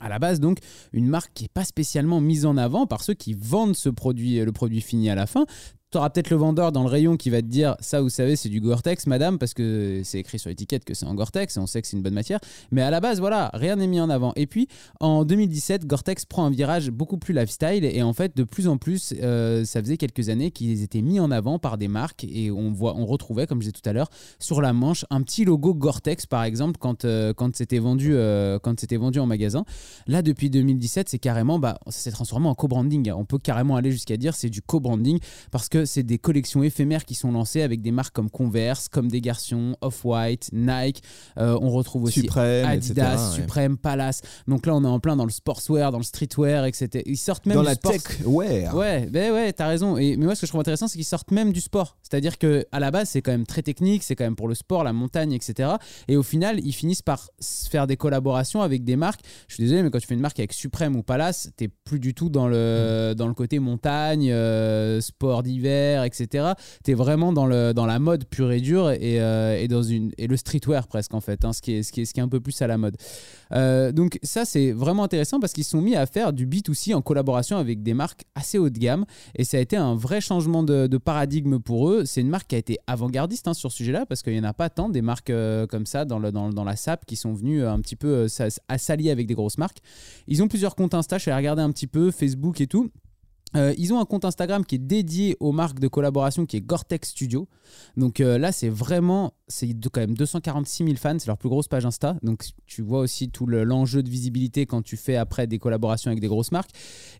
À 0.00 0.08
la 0.08 0.18
base, 0.18 0.38
donc, 0.38 0.58
une 0.92 1.08
marque 1.08 1.32
qui 1.34 1.44
n'est 1.44 1.50
pas 1.52 1.64
spécialement 1.64 2.20
mise 2.20 2.46
en 2.46 2.56
avant 2.56 2.86
par 2.86 3.02
ceux 3.02 3.14
qui 3.14 3.34
vendent 3.34 3.74
ce 3.74 3.88
produit, 3.88 4.38
le 4.38 4.52
produit 4.52 4.80
fini 4.80 5.10
à 5.10 5.16
la 5.16 5.26
fin. 5.26 5.44
Tu 5.90 5.96
auras 5.96 6.10
peut-être 6.10 6.28
le 6.28 6.36
vendeur 6.36 6.70
dans 6.70 6.82
le 6.82 6.90
rayon 6.90 7.16
qui 7.16 7.30
va 7.30 7.40
te 7.40 7.46
dire 7.46 7.74
ça, 7.80 8.02
vous 8.02 8.10
savez, 8.10 8.36
c'est 8.36 8.50
du 8.50 8.60
Gore-Tex, 8.60 9.06
madame, 9.06 9.38
parce 9.38 9.54
que 9.54 10.02
c'est 10.04 10.18
écrit 10.18 10.38
sur 10.38 10.50
l'étiquette 10.50 10.84
que 10.84 10.92
c'est 10.92 11.06
en 11.06 11.14
Gore-Tex 11.14 11.56
et 11.56 11.60
on 11.60 11.66
sait 11.66 11.80
que 11.80 11.88
c'est 11.88 11.96
une 11.96 12.02
bonne 12.02 12.12
matière. 12.12 12.40
Mais 12.70 12.82
à 12.82 12.90
la 12.90 13.00
base, 13.00 13.20
voilà, 13.20 13.50
rien 13.54 13.76
n'est 13.76 13.86
mis 13.86 13.98
en 13.98 14.10
avant. 14.10 14.34
Et 14.36 14.46
puis, 14.46 14.68
en 15.00 15.24
2017, 15.24 15.86
Gore-Tex 15.86 16.26
prend 16.26 16.44
un 16.44 16.50
virage 16.50 16.90
beaucoup 16.90 17.16
plus 17.16 17.32
lifestyle 17.32 17.86
et 17.86 18.02
en 18.02 18.12
fait, 18.12 18.36
de 18.36 18.44
plus 18.44 18.68
en 18.68 18.76
plus, 18.76 19.14
euh, 19.22 19.64
ça 19.64 19.80
faisait 19.80 19.96
quelques 19.96 20.28
années 20.28 20.50
qu'ils 20.50 20.82
étaient 20.82 21.00
mis 21.00 21.20
en 21.20 21.30
avant 21.30 21.58
par 21.58 21.78
des 21.78 21.88
marques 21.88 22.24
et 22.24 22.50
on, 22.50 22.70
voit, 22.70 22.94
on 22.94 23.06
retrouvait, 23.06 23.46
comme 23.46 23.62
je 23.62 23.70
disais 23.70 23.80
tout 23.82 23.88
à 23.88 23.94
l'heure, 23.94 24.10
sur 24.38 24.60
la 24.60 24.74
manche 24.74 25.06
un 25.08 25.22
petit 25.22 25.46
logo 25.46 25.72
Gore-Tex, 25.72 26.26
par 26.26 26.44
exemple, 26.44 26.76
quand, 26.78 27.06
euh, 27.06 27.32
quand 27.32 27.56
c'était 27.56 27.78
vendu, 27.78 28.10
euh, 28.12 28.58
vendu 28.98 29.20
en 29.20 29.26
magasin. 29.26 29.64
Là, 30.06 30.20
depuis 30.20 30.50
2017, 30.50 31.08
c'est 31.08 31.18
carrément, 31.18 31.58
bah, 31.58 31.78
ça 31.86 31.92
s'est 31.92 32.10
transformé 32.10 32.46
en 32.46 32.54
co-branding. 32.54 33.10
On 33.12 33.24
peut 33.24 33.38
carrément 33.38 33.76
aller 33.76 33.90
jusqu'à 33.90 34.18
dire 34.18 34.34
c'est 34.34 34.50
du 34.50 34.60
co-branding 34.60 35.18
parce 35.50 35.70
que 35.70 35.77
c'est 35.84 36.02
des 36.02 36.18
collections 36.18 36.62
éphémères 36.62 37.04
qui 37.04 37.14
sont 37.14 37.32
lancées 37.32 37.62
avec 37.62 37.80
des 37.82 37.90
marques 37.90 38.14
comme 38.14 38.30
Converse, 38.30 38.88
comme 38.88 39.08
des 39.10 39.20
garçons, 39.20 39.76
Off-White, 39.80 40.50
Nike. 40.52 41.02
Euh, 41.38 41.58
on 41.60 41.70
retrouve 41.70 42.04
aussi 42.04 42.20
Adidas, 42.20 42.74
etc., 42.74 42.94
ouais. 43.00 43.34
Supreme, 43.42 43.76
Palace. 43.76 44.20
Donc 44.46 44.66
là, 44.66 44.74
on 44.74 44.84
est 44.84 44.88
en 44.88 45.00
plein 45.00 45.16
dans 45.16 45.24
le 45.24 45.30
sportswear, 45.30 45.90
dans 45.92 45.98
le 45.98 46.04
streetwear, 46.04 46.64
etc. 46.66 47.02
Ils 47.06 47.16
sortent 47.16 47.46
même 47.46 47.56
Dans 47.56 47.62
du 47.62 47.68
la 47.68 47.74
sport- 47.74 47.92
tech, 47.92 48.02
ouais. 48.26 49.06
Ben 49.10 49.32
ouais, 49.32 49.52
t'as 49.52 49.66
raison. 49.68 49.96
Et, 49.96 50.16
mais 50.16 50.24
moi, 50.26 50.34
ce 50.34 50.42
que 50.42 50.46
je 50.46 50.50
trouve 50.52 50.60
intéressant, 50.60 50.88
c'est 50.88 50.96
qu'ils 50.98 51.04
sortent 51.04 51.30
même 51.30 51.52
du 51.52 51.60
sport. 51.60 51.96
C'est-à-dire 52.02 52.38
que 52.38 52.64
à 52.72 52.80
la 52.80 52.90
base, 52.90 53.10
c'est 53.10 53.22
quand 53.22 53.32
même 53.32 53.46
très 53.46 53.62
technique, 53.62 54.02
c'est 54.02 54.14
quand 54.16 54.24
même 54.24 54.36
pour 54.36 54.48
le 54.48 54.54
sport, 54.54 54.84
la 54.84 54.92
montagne, 54.92 55.32
etc. 55.32 55.70
Et 56.08 56.16
au 56.16 56.22
final, 56.22 56.60
ils 56.64 56.72
finissent 56.72 57.02
par 57.02 57.28
faire 57.70 57.86
des 57.86 57.96
collaborations 57.96 58.62
avec 58.62 58.84
des 58.84 58.96
marques. 58.96 59.20
Je 59.48 59.54
suis 59.54 59.62
désolé, 59.64 59.82
mais 59.82 59.90
quand 59.90 59.98
tu 59.98 60.06
fais 60.06 60.14
une 60.14 60.20
marque 60.20 60.38
avec 60.38 60.52
Suprême 60.52 60.96
ou 60.96 61.02
Palace, 61.02 61.50
t'es 61.56 61.68
plus 61.68 61.98
du 62.00 62.14
tout 62.14 62.28
dans 62.28 62.48
le, 62.48 63.14
dans 63.16 63.28
le 63.28 63.34
côté 63.34 63.58
montagne, 63.58 64.30
euh, 64.30 65.00
sport 65.00 65.42
d'hiver, 65.42 65.67
etc. 65.68 66.52
T'es 66.82 66.94
vraiment 66.94 67.32
dans, 67.32 67.46
le, 67.46 67.72
dans 67.72 67.86
la 67.86 67.98
mode 67.98 68.24
pure 68.26 68.52
et 68.52 68.60
dure 68.60 68.90
et, 68.90 69.20
euh, 69.20 69.58
et, 69.58 69.68
dans 69.68 69.82
une, 69.82 70.12
et 70.18 70.26
le 70.26 70.36
streetwear 70.36 70.86
presque, 70.86 71.14
en 71.14 71.20
fait, 71.20 71.44
hein, 71.44 71.52
ce, 71.52 71.60
qui 71.60 71.74
est, 71.74 71.82
ce, 71.82 71.92
qui 71.92 72.02
est, 72.02 72.04
ce 72.04 72.14
qui 72.14 72.20
est 72.20 72.22
un 72.22 72.28
peu 72.28 72.40
plus 72.40 72.60
à 72.62 72.66
la 72.66 72.78
mode. 72.78 72.96
Euh, 73.52 73.92
donc 73.92 74.18
ça, 74.22 74.44
c'est 74.44 74.72
vraiment 74.72 75.04
intéressant 75.04 75.40
parce 75.40 75.52
qu'ils 75.52 75.64
sont 75.64 75.80
mis 75.80 75.96
à 75.96 76.06
faire 76.06 76.32
du 76.32 76.46
B2C 76.46 76.94
en 76.94 77.02
collaboration 77.02 77.56
avec 77.56 77.82
des 77.82 77.94
marques 77.94 78.24
assez 78.34 78.58
haut 78.58 78.70
de 78.70 78.78
gamme 78.78 79.04
et 79.34 79.44
ça 79.44 79.56
a 79.56 79.60
été 79.60 79.76
un 79.76 79.94
vrai 79.94 80.20
changement 80.20 80.62
de, 80.62 80.86
de 80.86 80.98
paradigme 80.98 81.58
pour 81.58 81.90
eux. 81.90 82.04
C'est 82.04 82.20
une 82.20 82.28
marque 82.28 82.48
qui 82.48 82.54
a 82.54 82.58
été 82.58 82.78
avant-gardiste 82.86 83.48
hein, 83.48 83.54
sur 83.54 83.70
ce 83.70 83.78
sujet-là 83.78 84.06
parce 84.06 84.22
qu'il 84.22 84.32
n'y 84.32 84.40
en 84.40 84.44
a 84.44 84.54
pas 84.54 84.70
tant 84.70 84.88
des 84.88 85.02
marques 85.02 85.30
euh, 85.30 85.66
comme 85.66 85.86
ça 85.86 86.04
dans, 86.04 86.18
le, 86.18 86.32
dans, 86.32 86.50
dans 86.50 86.64
la 86.64 86.76
SAP 86.76 87.04
qui 87.06 87.16
sont 87.16 87.32
venues 87.32 87.64
un 87.64 87.80
petit 87.80 87.96
peu 87.96 88.26
à 88.68 88.78
s'allier 88.78 89.10
avec 89.10 89.26
des 89.26 89.34
grosses 89.34 89.58
marques. 89.58 89.78
Ils 90.26 90.42
ont 90.42 90.48
plusieurs 90.48 90.74
comptes 90.74 90.94
Insta, 90.94 91.18
je 91.18 91.22
suis 91.22 91.30
allé 91.30 91.38
regarder 91.38 91.62
un 91.62 91.70
petit 91.70 91.86
peu, 91.86 92.10
Facebook 92.10 92.60
et 92.60 92.66
tout. 92.66 92.90
Euh, 93.56 93.74
ils 93.78 93.92
ont 93.94 94.00
un 94.00 94.04
compte 94.04 94.24
Instagram 94.24 94.64
qui 94.64 94.74
est 94.74 94.78
dédié 94.78 95.36
aux 95.40 95.52
marques 95.52 95.78
de 95.80 95.88
collaboration 95.88 96.44
qui 96.44 96.56
est 96.56 96.60
Gore-Tex 96.60 97.08
Studio. 97.10 97.48
Donc 97.96 98.20
euh, 98.20 98.36
là, 98.38 98.52
c'est 98.52 98.68
vraiment, 98.68 99.32
c'est 99.46 99.74
quand 99.90 100.00
même 100.00 100.14
246 100.14 100.84
000 100.84 100.96
fans, 100.96 101.16
c'est 101.18 101.26
leur 101.28 101.38
plus 101.38 101.48
grosse 101.48 101.66
page 101.68 101.86
Insta. 101.86 102.16
Donc 102.22 102.44
tu 102.66 102.82
vois 102.82 103.00
aussi 103.00 103.30
tout 103.30 103.46
le- 103.46 103.64
l'enjeu 103.64 104.02
de 104.02 104.10
visibilité 104.10 104.66
quand 104.66 104.82
tu 104.82 104.96
fais 104.96 105.16
après 105.16 105.46
des 105.46 105.58
collaborations 105.58 106.10
avec 106.10 106.20
des 106.20 106.28
grosses 106.28 106.52
marques. 106.52 106.70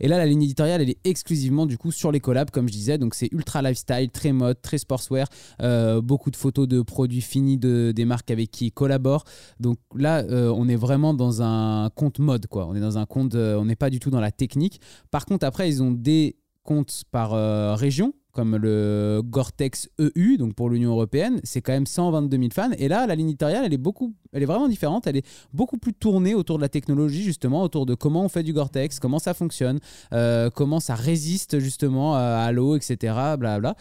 Et 0.00 0.08
là, 0.08 0.19
la 0.19 0.26
ligne 0.26 0.42
éditoriale, 0.42 0.82
elle 0.82 0.90
est 0.90 0.98
exclusivement 1.04 1.64
du 1.64 1.78
coup 1.78 1.92
sur 1.92 2.12
les 2.12 2.20
collabs, 2.20 2.50
comme 2.50 2.69
je 2.69 2.72
disais. 2.75 2.98
Donc 2.98 3.14
c'est 3.14 3.32
ultra 3.32 3.62
lifestyle, 3.62 4.10
très 4.10 4.32
mode, 4.32 4.60
très 4.60 4.76
sportswear, 4.78 5.28
euh, 5.62 6.00
beaucoup 6.02 6.30
de 6.30 6.36
photos 6.36 6.69
de 6.69 6.82
produits 6.82 7.22
finis 7.22 7.56
de, 7.56 7.92
des 7.94 8.04
marques 8.04 8.30
avec 8.30 8.50
qui 8.50 8.66
ils 8.66 8.72
collaborent. 8.72 9.25
Donc 9.60 9.78
là, 9.94 10.25
on 10.28 10.69
est 10.69 10.76
vraiment 10.76 11.14
dans 11.14 11.40
un 11.42 11.88
compte 11.94 12.19
mode, 12.19 12.46
quoi. 12.48 12.66
On 12.66 12.75
est 12.75 12.80
dans 12.80 12.98
un 12.98 13.06
compte, 13.06 13.34
on 13.34 13.64
n'est 13.64 13.76
pas 13.76 13.88
du 13.90 13.98
tout 13.98 14.10
dans 14.10 14.20
la 14.20 14.30
technique. 14.30 14.80
Par 15.10 15.25
contre, 15.25 15.46
après, 15.46 15.69
ils 15.69 15.82
ont 15.82 15.90
des 15.90 16.18
comptes 16.69 17.05
par 17.11 17.32
euh, 17.32 17.75
région, 17.75 18.12
comme 18.32 18.55
le 18.55 19.23
Gore-Tex 19.25 19.88
EU, 19.99 20.37
donc 20.37 20.55
pour 20.55 20.69
l'Union 20.69 20.91
européenne, 20.91 21.41
c'est 21.43 21.62
quand 21.62 21.73
même 21.73 21.87
122 21.87 22.37
000 22.37 22.49
fans. 22.53 22.73
Et 22.76 22.88
là, 22.88 23.06
la 23.06 23.15
ligne 23.15 23.29
éditoriale, 23.29 23.65
elle 23.65 23.73
est 23.73 23.79
beaucoup, 23.79 24.15
elle 24.35 24.43
est 24.43 24.47
vraiment 24.47 24.69
différente. 24.69 25.06
Elle 25.06 25.17
est 25.17 25.26
beaucoup 25.55 25.79
plus 25.79 25.94
tournée 25.94 26.35
autour 26.35 26.59
de 26.59 26.62
la 26.62 26.69
technologie, 26.69 27.23
justement, 27.23 27.62
autour 27.62 27.87
de 27.87 27.94
comment 27.94 28.23
on 28.23 28.29
fait 28.29 28.43
du 28.43 28.53
Gore-Tex, 28.53 29.00
comment 29.00 29.19
ça 29.19 29.32
fonctionne, 29.32 29.81
euh, 30.12 30.50
comment 30.50 30.79
ça 30.79 30.94
résiste 30.94 31.59
justement 31.59 32.17
à, 32.17 32.20
à 32.20 32.53
l'eau, 32.53 32.76
etc. 32.76 33.14
Blablabla. 33.38 33.75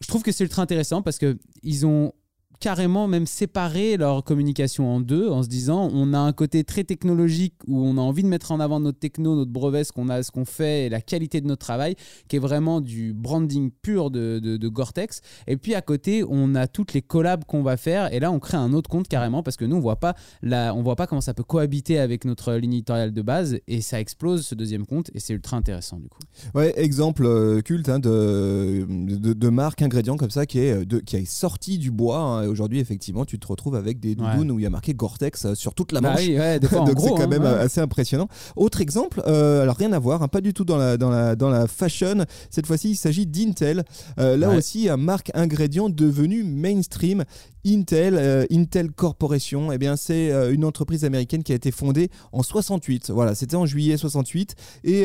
Je 0.00 0.06
trouve 0.08 0.22
que 0.22 0.32
c'est 0.32 0.44
ultra 0.44 0.62
intéressant 0.62 1.02
parce 1.02 1.18
que 1.18 1.36
ils 1.62 1.84
ont 1.84 2.14
carrément 2.62 3.08
même 3.08 3.26
séparé 3.26 3.96
leur 3.96 4.22
communication 4.22 4.88
en 4.88 5.00
deux 5.00 5.28
en 5.28 5.42
se 5.42 5.48
disant 5.48 5.90
on 5.92 6.14
a 6.14 6.18
un 6.20 6.32
côté 6.32 6.62
très 6.62 6.84
technologique 6.84 7.54
où 7.66 7.84
on 7.84 7.98
a 7.98 8.00
envie 8.00 8.22
de 8.22 8.28
mettre 8.28 8.52
en 8.52 8.60
avant 8.60 8.78
notre 8.78 9.00
techno, 9.00 9.34
notre 9.34 9.50
brevet, 9.50 9.82
ce 9.82 9.90
qu'on 9.90 10.08
a, 10.08 10.22
ce 10.22 10.30
qu'on 10.30 10.44
fait 10.44 10.86
et 10.86 10.88
la 10.88 11.00
qualité 11.00 11.40
de 11.40 11.48
notre 11.48 11.66
travail 11.66 11.96
qui 12.28 12.36
est 12.36 12.38
vraiment 12.38 12.80
du 12.80 13.14
branding 13.14 13.72
pur 13.82 14.12
de, 14.12 14.38
de, 14.38 14.68
Gore-Tex 14.68 15.22
et 15.48 15.56
puis 15.56 15.74
à 15.74 15.82
côté 15.82 16.22
on 16.28 16.54
a 16.54 16.68
toutes 16.68 16.92
les 16.92 17.02
collabs 17.02 17.44
qu'on 17.46 17.64
va 17.64 17.76
faire 17.76 18.14
et 18.14 18.20
là 18.20 18.30
on 18.30 18.38
crée 18.38 18.58
un 18.58 18.72
autre 18.74 18.88
compte 18.88 19.08
carrément 19.08 19.42
parce 19.42 19.56
que 19.56 19.64
nous 19.64 19.74
on 19.74 19.80
voit 19.80 19.96
pas 19.98 20.14
la, 20.40 20.72
on 20.72 20.82
voit 20.82 20.94
pas 20.94 21.08
comment 21.08 21.20
ça 21.20 21.34
peut 21.34 21.42
cohabiter 21.42 21.98
avec 21.98 22.24
notre 22.24 22.52
ligne 22.54 22.74
éditoriale 22.74 23.12
de 23.12 23.22
base 23.22 23.58
et 23.66 23.80
ça 23.80 23.98
explose 23.98 24.46
ce 24.46 24.54
deuxième 24.54 24.86
compte 24.86 25.10
et 25.14 25.18
c'est 25.18 25.34
ultra 25.34 25.56
intéressant 25.56 25.98
du 25.98 26.08
coup 26.08 26.20
Ouais, 26.54 26.72
exemple 26.76 27.26
euh, 27.26 27.60
culte 27.60 27.88
hein, 27.88 27.98
de, 27.98 28.86
de, 28.88 29.32
de 29.32 29.48
marque 29.48 29.82
ingrédient 29.82 30.16
comme 30.16 30.30
ça 30.30 30.46
qui 30.46 30.60
est, 30.60 30.72
euh, 30.72 30.84
de, 30.84 31.00
qui 31.00 31.16
est 31.16 31.24
sorti 31.24 31.78
du 31.78 31.90
bois. 31.90 32.18
hein. 32.18 32.51
Aujourd'hui, 32.52 32.78
effectivement, 32.78 33.24
tu 33.24 33.38
te 33.38 33.46
retrouves 33.46 33.74
avec 33.74 33.98
des 33.98 34.14
doudounes 34.14 34.50
où 34.52 34.58
il 34.58 34.62
y 34.62 34.66
a 34.66 34.70
marqué 34.70 34.92
Gore-Tex 34.94 35.44
euh, 35.46 35.54
sur 35.54 35.74
toute 35.74 35.92
la 35.92 36.00
Bah 36.00 36.10
manche. 36.10 36.20
oui, 36.20 36.38
ouais, 36.38 36.60
des 36.60 36.66
fois 36.68 36.80
en 36.80 36.84
Donc 36.84 37.00
c'est 37.00 37.08
quand 37.08 37.20
hein, 37.22 37.26
même 37.26 37.42
ouais. 37.42 37.48
euh, 37.48 37.64
assez 37.64 37.80
impressionnant. 37.80 38.28
Autre 38.56 38.80
exemple, 38.80 39.22
euh, 39.26 39.62
alors 39.62 39.76
rien 39.76 39.92
à 39.92 39.98
voir, 39.98 40.22
hein, 40.22 40.28
pas 40.28 40.40
du 40.42 40.52
tout 40.52 40.64
dans 40.64 40.76
la, 40.76 40.96
dans 40.98 41.10
la, 41.10 41.34
dans 41.34 41.48
la 41.48 41.66
fashion. 41.66 42.26
Cette 42.50 42.66
fois-ci, 42.66 42.90
il 42.90 42.96
s'agit 42.96 43.26
d'Intel. 43.26 43.84
Euh, 44.18 44.36
là 44.36 44.50
aussi, 44.50 44.88
un 44.88 44.96
marque 44.98 45.30
ingrédient 45.34 45.88
devenu 45.88 46.44
mainstream 46.44 47.24
Intel, 47.64 48.16
euh, 48.18 48.44
Intel 48.50 48.90
Corporation, 48.90 49.70
eh 49.70 49.78
bien 49.78 49.94
c'est 49.94 50.32
une 50.52 50.64
entreprise 50.64 51.04
américaine 51.04 51.44
qui 51.44 51.52
a 51.52 51.54
été 51.54 51.70
fondée 51.70 52.10
en 52.32 52.42
68. 52.42 53.10
Voilà, 53.10 53.36
c'était 53.36 53.54
en 53.54 53.66
juillet 53.66 53.96
68 53.96 54.56
et 54.84 55.04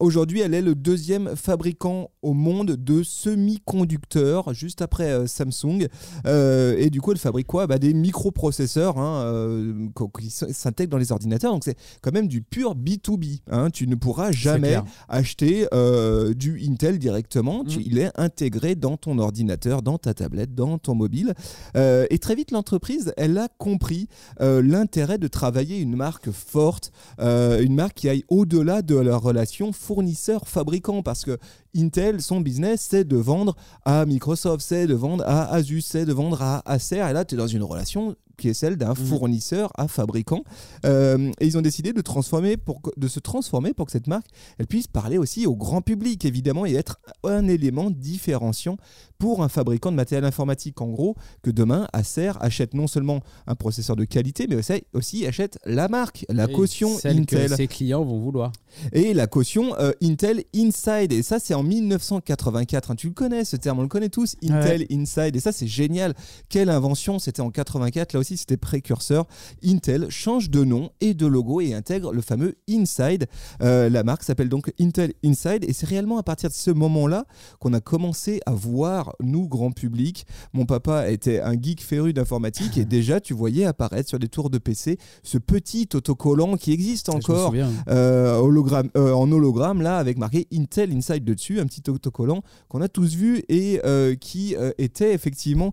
aujourd'hui 0.00 0.40
elle 0.40 0.54
est 0.54 0.62
le 0.62 0.74
deuxième 0.74 1.36
fabricant 1.36 2.10
au 2.22 2.32
monde 2.34 2.72
de 2.72 3.02
semi-conducteurs, 3.04 4.52
juste 4.52 4.82
après 4.82 5.28
Samsung. 5.28 5.86
Euh, 6.26 6.49
et 6.78 6.90
du 6.90 7.00
coup 7.00 7.12
elle 7.12 7.18
fabrique 7.18 7.46
quoi 7.46 7.66
Bah, 7.66 7.78
Des 7.78 7.92
microprocesseurs 7.94 8.98
hein, 8.98 9.22
euh, 9.24 9.88
qui 10.18 10.30
s'intègrent 10.30 10.90
dans 10.92 10.98
les 10.98 11.12
ordinateurs. 11.12 11.52
Donc 11.52 11.64
c'est 11.64 11.76
quand 12.02 12.12
même 12.12 12.28
du 12.28 12.42
pur 12.42 12.74
B2B. 12.74 13.40
hein. 13.50 13.70
Tu 13.70 13.86
ne 13.86 13.94
pourras 13.94 14.30
jamais 14.32 14.74
acheter 15.08 15.66
euh, 15.74 16.34
du 16.34 16.60
Intel 16.68 16.98
directement. 16.98 17.64
Tu- 17.64 17.78
Mm. 17.78 17.82
il 17.86 17.98
est 17.98 18.10
intégré 18.16 18.74
dans 18.74 18.96
ton 18.96 19.18
ordinateur, 19.18 19.82
dans 19.82 19.98
ta 19.98 20.14
tablette, 20.14 20.54
dans 20.54 20.78
ton 20.78 20.94
mobile. 20.94 21.34
Euh, 21.76 22.06
et 22.10 22.18
très 22.18 22.34
vite, 22.34 22.50
l'entreprise, 22.50 23.12
elle 23.16 23.36
a 23.38 23.48
compris 23.58 24.08
euh, 24.40 24.62
l'intérêt 24.62 25.18
de 25.18 25.28
travailler 25.28 25.78
une 25.78 25.96
marque 25.96 26.30
forte, 26.30 26.92
euh, 27.20 27.62
une 27.62 27.74
marque 27.74 27.94
qui 27.94 28.08
aille 28.08 28.24
au-delà 28.28 28.82
de 28.82 28.96
la 28.96 29.16
relation 29.16 29.72
fournisseur-fabricant. 29.72 31.02
Parce 31.02 31.24
que 31.24 31.38
Intel, 31.76 32.20
son 32.20 32.40
business, 32.40 32.86
c'est 32.90 33.04
de 33.04 33.16
vendre 33.16 33.56
à 33.84 34.04
Microsoft, 34.06 34.64
c'est 34.66 34.86
de 34.86 34.94
vendre 34.94 35.24
à 35.26 35.52
Asus, 35.52 35.82
c'est 35.82 36.04
de 36.04 36.12
vendre 36.12 36.42
à 36.42 36.62
Acer. 36.70 36.96
Et 36.96 37.12
là, 37.12 37.24
tu 37.24 37.34
es 37.34 37.38
dans 37.38 37.46
une 37.46 37.62
relation 37.62 38.16
qui 38.40 38.48
est 38.48 38.54
celle 38.54 38.76
d'un 38.76 38.94
fournisseur 38.94 39.70
à 39.76 39.86
fabricant. 39.88 40.42
Euh, 40.84 41.30
et 41.40 41.46
ils 41.46 41.56
ont 41.56 41.62
décidé 41.62 41.92
de, 41.92 42.00
transformer 42.00 42.56
pour, 42.56 42.82
que- 42.82 42.90
de 42.96 43.06
se 43.08 43.20
transformer 43.20 43.72
pour 43.74 43.86
que 43.86 43.92
cette 43.92 44.06
marque 44.06 44.26
elle 44.58 44.66
puisse 44.66 44.86
parler 44.86 45.18
aussi 45.18 45.46
au 45.46 45.54
grand 45.54 45.82
public, 45.82 46.24
évidemment, 46.24 46.66
et 46.66 46.74
être 46.74 46.98
un 47.24 47.46
élément 47.46 47.90
différenciant 47.90 48.76
pour 49.18 49.42
un 49.42 49.48
fabricant 49.48 49.90
de 49.90 49.96
matériel 49.96 50.24
informatique. 50.24 50.80
En 50.80 50.88
gros, 50.88 51.14
que 51.42 51.50
demain, 51.50 51.86
Acer 51.92 52.32
achète 52.40 52.74
non 52.74 52.86
seulement 52.86 53.20
un 53.46 53.54
processeur 53.54 53.94
de 53.96 54.04
qualité, 54.04 54.46
mais 54.48 54.56
aussi, 54.94 55.26
achète 55.26 55.58
la 55.66 55.88
marque, 55.88 56.24
la 56.30 56.44
Et 56.48 56.52
caution 56.52 56.96
celle 56.96 57.26
que 57.26 57.36
Intel 57.36 57.54
ses 57.56 57.66
clients 57.66 58.02
vont 58.04 58.18
vouloir. 58.18 58.52
et 58.92 59.12
la 59.14 59.26
caution 59.26 59.74
euh, 59.78 59.92
Intel 60.02 60.44
Inside. 60.56 61.12
Et 61.12 61.22
ça, 61.22 61.38
c'est 61.38 61.52
en 61.54 61.62
1984. 61.62 62.90
hein. 62.90 62.94
Tu 62.96 63.08
le 63.08 63.12
connais, 63.12 63.44
ce 63.44 63.56
terme, 63.56 63.80
on 63.80 63.82
le 63.82 63.88
connaît 63.88 64.08
tous, 64.08 64.36
Intel 64.42 64.86
Inside. 64.90 65.36
Et 65.36 65.40
ça, 65.40 65.52
c'est 65.52 65.66
génial. 65.66 66.14
Quelle 66.48 66.70
invention 66.70 67.18
C'était 67.18 67.42
en 67.42 67.50
84. 67.50 68.12
Là 68.14 68.20
aussi, 68.20 68.29
c'était 68.36 68.56
précurseur. 68.56 69.26
Intel 69.64 70.10
change 70.10 70.50
de 70.50 70.64
nom 70.64 70.90
et 71.00 71.14
de 71.14 71.26
logo 71.26 71.60
et 71.60 71.74
intègre 71.74 72.12
le 72.12 72.20
fameux 72.20 72.56
Inside. 72.68 73.26
Euh, 73.62 73.88
la 73.88 74.02
marque 74.02 74.22
s'appelle 74.22 74.48
donc 74.48 74.72
Intel 74.80 75.12
Inside. 75.24 75.64
Et 75.66 75.72
c'est 75.72 75.86
réellement 75.86 76.18
à 76.18 76.22
partir 76.22 76.50
de 76.50 76.54
ce 76.54 76.70
moment-là 76.70 77.26
qu'on 77.58 77.72
a 77.72 77.80
commencé 77.80 78.40
à 78.46 78.52
voir, 78.52 79.14
nous, 79.20 79.48
grand 79.48 79.70
public. 79.72 80.26
Mon 80.52 80.66
papa 80.66 81.10
était 81.10 81.40
un 81.40 81.54
geek 81.60 81.82
féru 81.82 82.12
d'informatique 82.12 82.78
et 82.78 82.84
déjà, 82.84 83.20
tu 83.20 83.34
voyais 83.34 83.64
apparaître 83.64 84.08
sur 84.08 84.18
des 84.18 84.28
tours 84.28 84.50
de 84.50 84.58
PC 84.58 84.98
ce 85.22 85.38
petit 85.38 85.88
autocollant 85.94 86.56
qui 86.56 86.72
existe 86.72 87.08
encore 87.08 87.54
euh, 87.88 88.36
hologramme, 88.36 88.90
euh, 88.96 89.12
en 89.12 89.30
hologramme 89.30 89.82
là 89.82 89.98
avec 89.98 90.18
marqué 90.18 90.46
Intel 90.52 90.92
Inside 90.92 91.24
dessus, 91.24 91.60
un 91.60 91.66
petit 91.66 91.88
autocollant 91.90 92.42
qu'on 92.68 92.80
a 92.80 92.88
tous 92.88 93.14
vu 93.14 93.42
et 93.48 93.80
qui 94.20 94.56
était 94.78 95.14
effectivement 95.14 95.72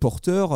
porteur 0.00 0.52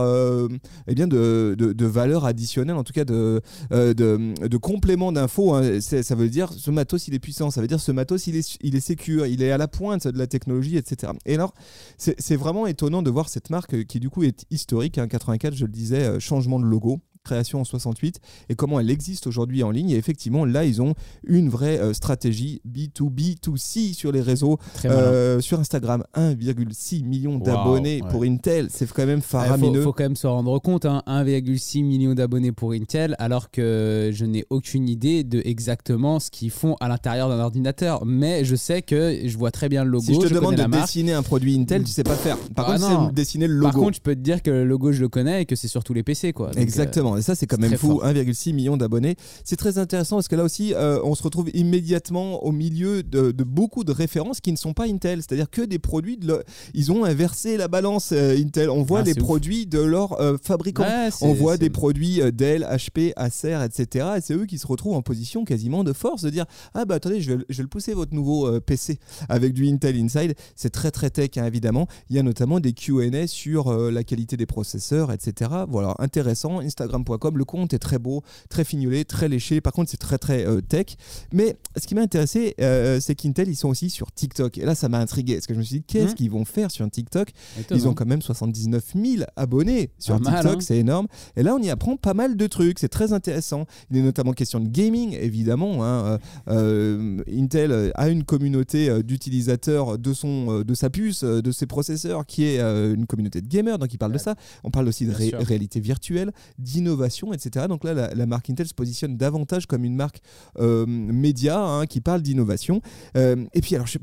eh 0.86 0.94
bien 0.94 1.06
de, 1.06 1.16
de, 1.56 1.86
valeur 1.86 2.24
additionnelle, 2.24 2.76
en 2.76 2.84
tout 2.84 2.92
cas 2.92 3.04
de, 3.04 3.40
euh, 3.72 3.94
de, 3.94 4.56
complément 4.56 5.12
d'infos. 5.12 5.54
hein. 5.54 5.80
Ça 5.80 6.14
veut 6.14 6.28
dire 6.28 6.52
ce 6.52 6.70
matos 6.70 7.08
il 7.08 7.14
est 7.14 7.18
puissant, 7.18 7.50
ça 7.50 7.60
veut 7.60 7.66
dire 7.66 7.80
ce 7.80 7.92
matos 7.92 8.26
il 8.26 8.36
est, 8.36 8.56
il 8.60 8.76
est 8.76 8.80
sécure, 8.80 9.26
il 9.26 9.42
est 9.42 9.50
à 9.50 9.58
la 9.58 9.68
pointe 9.68 10.06
de 10.08 10.18
la 10.18 10.26
technologie, 10.26 10.76
etc. 10.76 11.12
Et 11.26 11.34
alors 11.34 11.54
c'est 11.98 12.14
c'est 12.18 12.36
vraiment 12.36 12.66
étonnant 12.66 13.02
de 13.02 13.10
voir 13.10 13.28
cette 13.28 13.50
marque 13.50 13.74
euh, 13.74 13.84
qui 13.84 14.00
du 14.00 14.10
coup 14.10 14.22
est 14.22 14.44
historique, 14.50 14.98
hein, 14.98 15.08
84 15.08 15.54
je 15.54 15.66
le 15.66 15.72
disais, 15.72 16.04
euh, 16.04 16.20
changement 16.20 16.58
de 16.58 16.64
logo 16.64 17.00
création 17.24 17.60
en 17.60 17.64
68 17.64 18.20
et 18.48 18.54
comment 18.54 18.78
elle 18.78 18.90
existe 18.90 19.26
aujourd'hui 19.26 19.62
en 19.62 19.70
ligne 19.70 19.90
et 19.90 19.96
effectivement 19.96 20.44
là 20.44 20.64
ils 20.64 20.80
ont 20.82 20.94
une 21.26 21.48
vraie 21.48 21.78
euh, 21.78 21.92
stratégie 21.92 22.60
B2B2C 22.70 23.94
sur 23.94 24.12
les 24.12 24.20
réseaux. 24.20 24.58
Euh, 24.84 25.40
sur 25.40 25.58
Instagram 25.58 26.04
1,6 26.14 27.04
million 27.04 27.38
d'abonnés 27.38 28.02
ouais. 28.02 28.08
pour 28.10 28.24
Intel 28.24 28.68
c'est 28.70 28.90
quand 28.92 29.06
même 29.06 29.18
Il 29.18 29.22
faut, 29.22 29.38
faramineux 29.38 29.82
faut 29.82 29.92
quand 29.92 30.04
même 30.04 30.16
se 30.16 30.26
rendre 30.26 30.58
compte, 30.58 30.84
hein, 30.84 31.02
1,6 31.06 31.84
million 31.84 32.14
d'abonnés 32.14 32.52
pour 32.52 32.72
Intel, 32.72 33.16
alors 33.18 33.50
que 33.50 34.10
je 34.12 34.24
n'ai 34.24 34.44
aucune 34.50 34.88
idée 34.88 35.24
de 35.24 35.40
exactement 35.44 36.20
ce 36.20 36.30
qu'ils 36.30 36.50
font 36.50 36.76
à 36.80 36.88
l'intérieur 36.88 37.28
d'un 37.28 37.40
ordinateur. 37.40 38.04
Mais 38.04 38.44
je 38.44 38.56
sais 38.56 38.82
que 38.82 39.20
je 39.24 39.38
vois 39.38 39.50
très 39.50 39.68
bien 39.68 39.84
le 39.84 39.90
logo. 39.90 40.04
si 40.04 40.14
je 40.14 40.28
te 40.28 40.34
demande 40.34 40.56
de 40.56 40.64
dessiner 40.64 41.12
un 41.12 41.22
produit 41.22 41.58
Intel 41.58 41.84
tu 41.84 41.90
sais 41.90 42.04
pas 42.04 42.14
faire 42.16 42.36
par 42.54 42.68
Ah 42.70 42.78
contre 42.78 42.90
non. 42.90 43.10
dessiner 43.12 43.46
le 43.46 43.54
logo 43.54 43.72
Par 43.72 43.80
contre, 43.80 43.96
je 43.96 44.00
peux 44.00 44.14
te 44.14 44.20
dire 44.20 44.42
que 44.42 44.50
le 44.50 44.64
logo, 44.64 44.92
je 44.92 45.00
le 45.00 45.08
connais 45.08 45.42
et 45.42 45.46
que 45.46 45.56
c'est 45.56 45.68
sur 45.68 45.84
tous 45.84 45.94
les 45.94 46.02
PC. 46.02 46.32
Quoi. 46.32 46.48
Donc, 46.48 46.56
euh, 46.58 46.60
Exactement, 46.60 47.13
et 47.16 47.22
ça 47.22 47.34
c'est 47.34 47.46
quand 47.46 47.58
même 47.58 47.76
fou, 47.76 48.00
fort. 48.00 48.04
1,6 48.06 48.52
million 48.52 48.76
d'abonnés. 48.76 49.16
C'est 49.44 49.56
très 49.56 49.78
intéressant 49.78 50.16
parce 50.16 50.28
que 50.28 50.36
là 50.36 50.44
aussi, 50.44 50.74
euh, 50.74 50.98
on 51.04 51.14
se 51.14 51.22
retrouve 51.22 51.48
immédiatement 51.54 52.44
au 52.44 52.52
milieu 52.52 53.02
de, 53.02 53.30
de 53.32 53.44
beaucoup 53.44 53.84
de 53.84 53.92
références 53.92 54.40
qui 54.40 54.52
ne 54.52 54.56
sont 54.56 54.72
pas 54.74 54.84
Intel, 54.84 55.18
c'est-à-dire 55.22 55.50
que 55.50 55.62
des 55.62 55.78
produits, 55.78 56.16
de 56.16 56.26
le- 56.26 56.44
ils 56.74 56.92
ont 56.92 57.04
inversé 57.04 57.56
la 57.56 57.68
balance 57.68 58.12
euh, 58.12 58.36
Intel. 58.38 58.70
On 58.70 58.82
voit 58.82 59.00
Ah, 59.00 59.02
les 59.04 59.12
ouf. 59.12 59.18
produits 59.18 59.66
de 59.66 59.80
leurs 59.80 60.20
euh, 60.20 60.36
fabricants. 60.42 60.82
ouais, 60.84 61.10
On 61.20 61.32
voit 61.34 61.56
des 61.56 61.70
produits 61.70 62.20
Dell, 62.32 62.62
HP, 62.70 63.12
Acer, 63.16 63.58
etc. 63.64 64.06
Et 64.16 64.20
c'est 64.20 64.34
eux 64.34 64.46
qui 64.46 64.58
se 64.58 64.66
retrouvent 64.66 64.94
en 64.94 65.02
position 65.02 65.44
quasiment 65.44 65.84
de 65.84 65.92
force 65.92 66.22
de 66.22 66.30
dire 66.30 66.46
Ah 66.74 66.84
bah 66.84 66.96
attendez, 66.96 67.20
je 67.20 67.32
vais, 67.32 67.44
je 67.48 67.56
vais 67.58 67.62
le 67.62 67.68
pousser 67.68 67.94
votre 67.94 68.14
nouveau 68.14 68.60
PC 68.60 68.98
avec 69.28 69.52
du 69.54 69.68
Intel 69.68 69.96
Inside. 69.96 70.34
C'est 70.56 70.70
très 70.70 70.90
très 70.90 71.10
tech 71.10 71.30
hein, 71.36 71.44
évidemment. 71.46 71.86
Il 72.10 72.16
y 72.16 72.18
a 72.18 72.22
notamment 72.22 72.60
des 72.60 72.72
QA 72.72 73.26
sur 73.26 73.72
la 73.90 74.04
qualité 74.04 74.36
des 74.36 74.46
processeurs, 74.46 75.12
etc. 75.12 75.50
Voilà, 75.68 75.94
intéressant. 75.98 76.60
Instagram.com, 77.04 77.38
le 77.38 77.44
compte 77.44 77.74
est 77.74 77.78
très 77.78 77.98
beau, 77.98 78.22
très 78.48 78.64
fignolé, 78.64 79.04
très 79.04 79.28
léché. 79.28 79.60
Par 79.60 79.72
contre, 79.72 79.90
c'est 79.90 79.96
très 79.98 80.18
très 80.18 80.46
euh, 80.46 80.60
tech. 80.60 80.86
Mais 81.32 81.56
ce 81.76 81.86
qui 81.86 81.94
m'a 81.94 82.00
intéressé, 82.02 82.54
euh, 82.60 82.98
c'est 83.00 83.14
qu'Intel, 83.14 83.48
ils 83.48 83.56
sont 83.56 83.68
aussi 83.68 83.90
sur 83.90 84.10
TikTok. 84.12 84.58
Et 84.58 84.64
là, 84.64 84.74
ça 84.74 84.88
m'a 84.88 84.98
intrigué 84.98 85.34
parce 85.34 85.46
que 85.46 85.54
je 85.54 85.58
me 85.58 85.64
suis 85.64 85.78
dit 85.80 85.84
Qu'est-ce 85.86 86.08
Mhm. 86.10 86.14
qu'ils 86.14 86.30
vont 86.30 86.44
faire 86.44 86.70
sur 86.70 86.88
TikTok? 86.90 87.30
Étonnant. 87.58 87.80
ils 87.80 87.88
ont 87.88 87.94
quand 87.94 88.06
même 88.06 88.22
79 88.22 88.84
000 88.94 89.24
abonnés 89.36 89.90
sur 89.98 90.20
Pas 90.20 90.32
TikTok, 90.32 90.56
hein. 90.56 90.60
c'est 90.60 90.78
énorme. 90.78 91.06
Et 91.36 91.42
là, 91.42 91.54
on 91.54 91.58
y 91.62 91.70
apprend 91.70 91.96
pas 91.96 92.14
mal 92.14 92.36
de 92.36 92.46
trucs, 92.46 92.78
c'est 92.78 92.88
très 92.88 93.12
intéressant. 93.12 93.66
Il 93.90 93.96
est 93.98 94.02
notamment 94.02 94.32
question 94.32 94.60
de 94.60 94.68
gaming, 94.68 95.12
évidemment. 95.20 95.84
hein. 95.84 96.18
Euh, 96.48 97.22
Intel 97.30 97.92
a 97.94 98.08
une 98.08 98.24
communauté 98.24 99.02
d'utilisateurs 99.02 99.98
de, 99.98 100.12
son, 100.12 100.60
de 100.62 100.74
sa 100.74 100.90
puce, 100.90 101.24
de 101.24 101.52
ses 101.52 101.66
processeurs, 101.66 102.26
qui 102.26 102.44
est 102.44 102.60
une 102.60 103.06
communauté 103.06 103.40
de 103.40 103.48
gamers, 103.48 103.78
donc 103.78 103.92
il 103.92 103.98
parle 103.98 104.12
de 104.12 104.18
ça. 104.18 104.34
On 104.62 104.70
parle 104.70 104.88
aussi 104.88 105.06
de 105.06 105.12
ré- 105.12 105.32
réalité 105.34 105.80
virtuelle, 105.80 106.32
d'innovation, 106.58 106.93
etc. 107.32 107.66
Donc 107.68 107.84
là, 107.84 107.94
la, 107.94 108.14
la 108.14 108.26
marque 108.26 108.50
Intel 108.50 108.66
se 108.66 108.74
positionne 108.74 109.16
davantage 109.16 109.66
comme 109.66 109.84
une 109.84 109.96
marque 109.96 110.20
euh, 110.58 110.84
média 110.86 111.60
hein, 111.60 111.86
qui 111.86 112.00
parle 112.00 112.22
d'innovation. 112.22 112.80
Euh, 113.16 113.44
et 113.54 113.60
puis, 113.60 113.74
alors, 113.74 113.86
je 113.86 113.98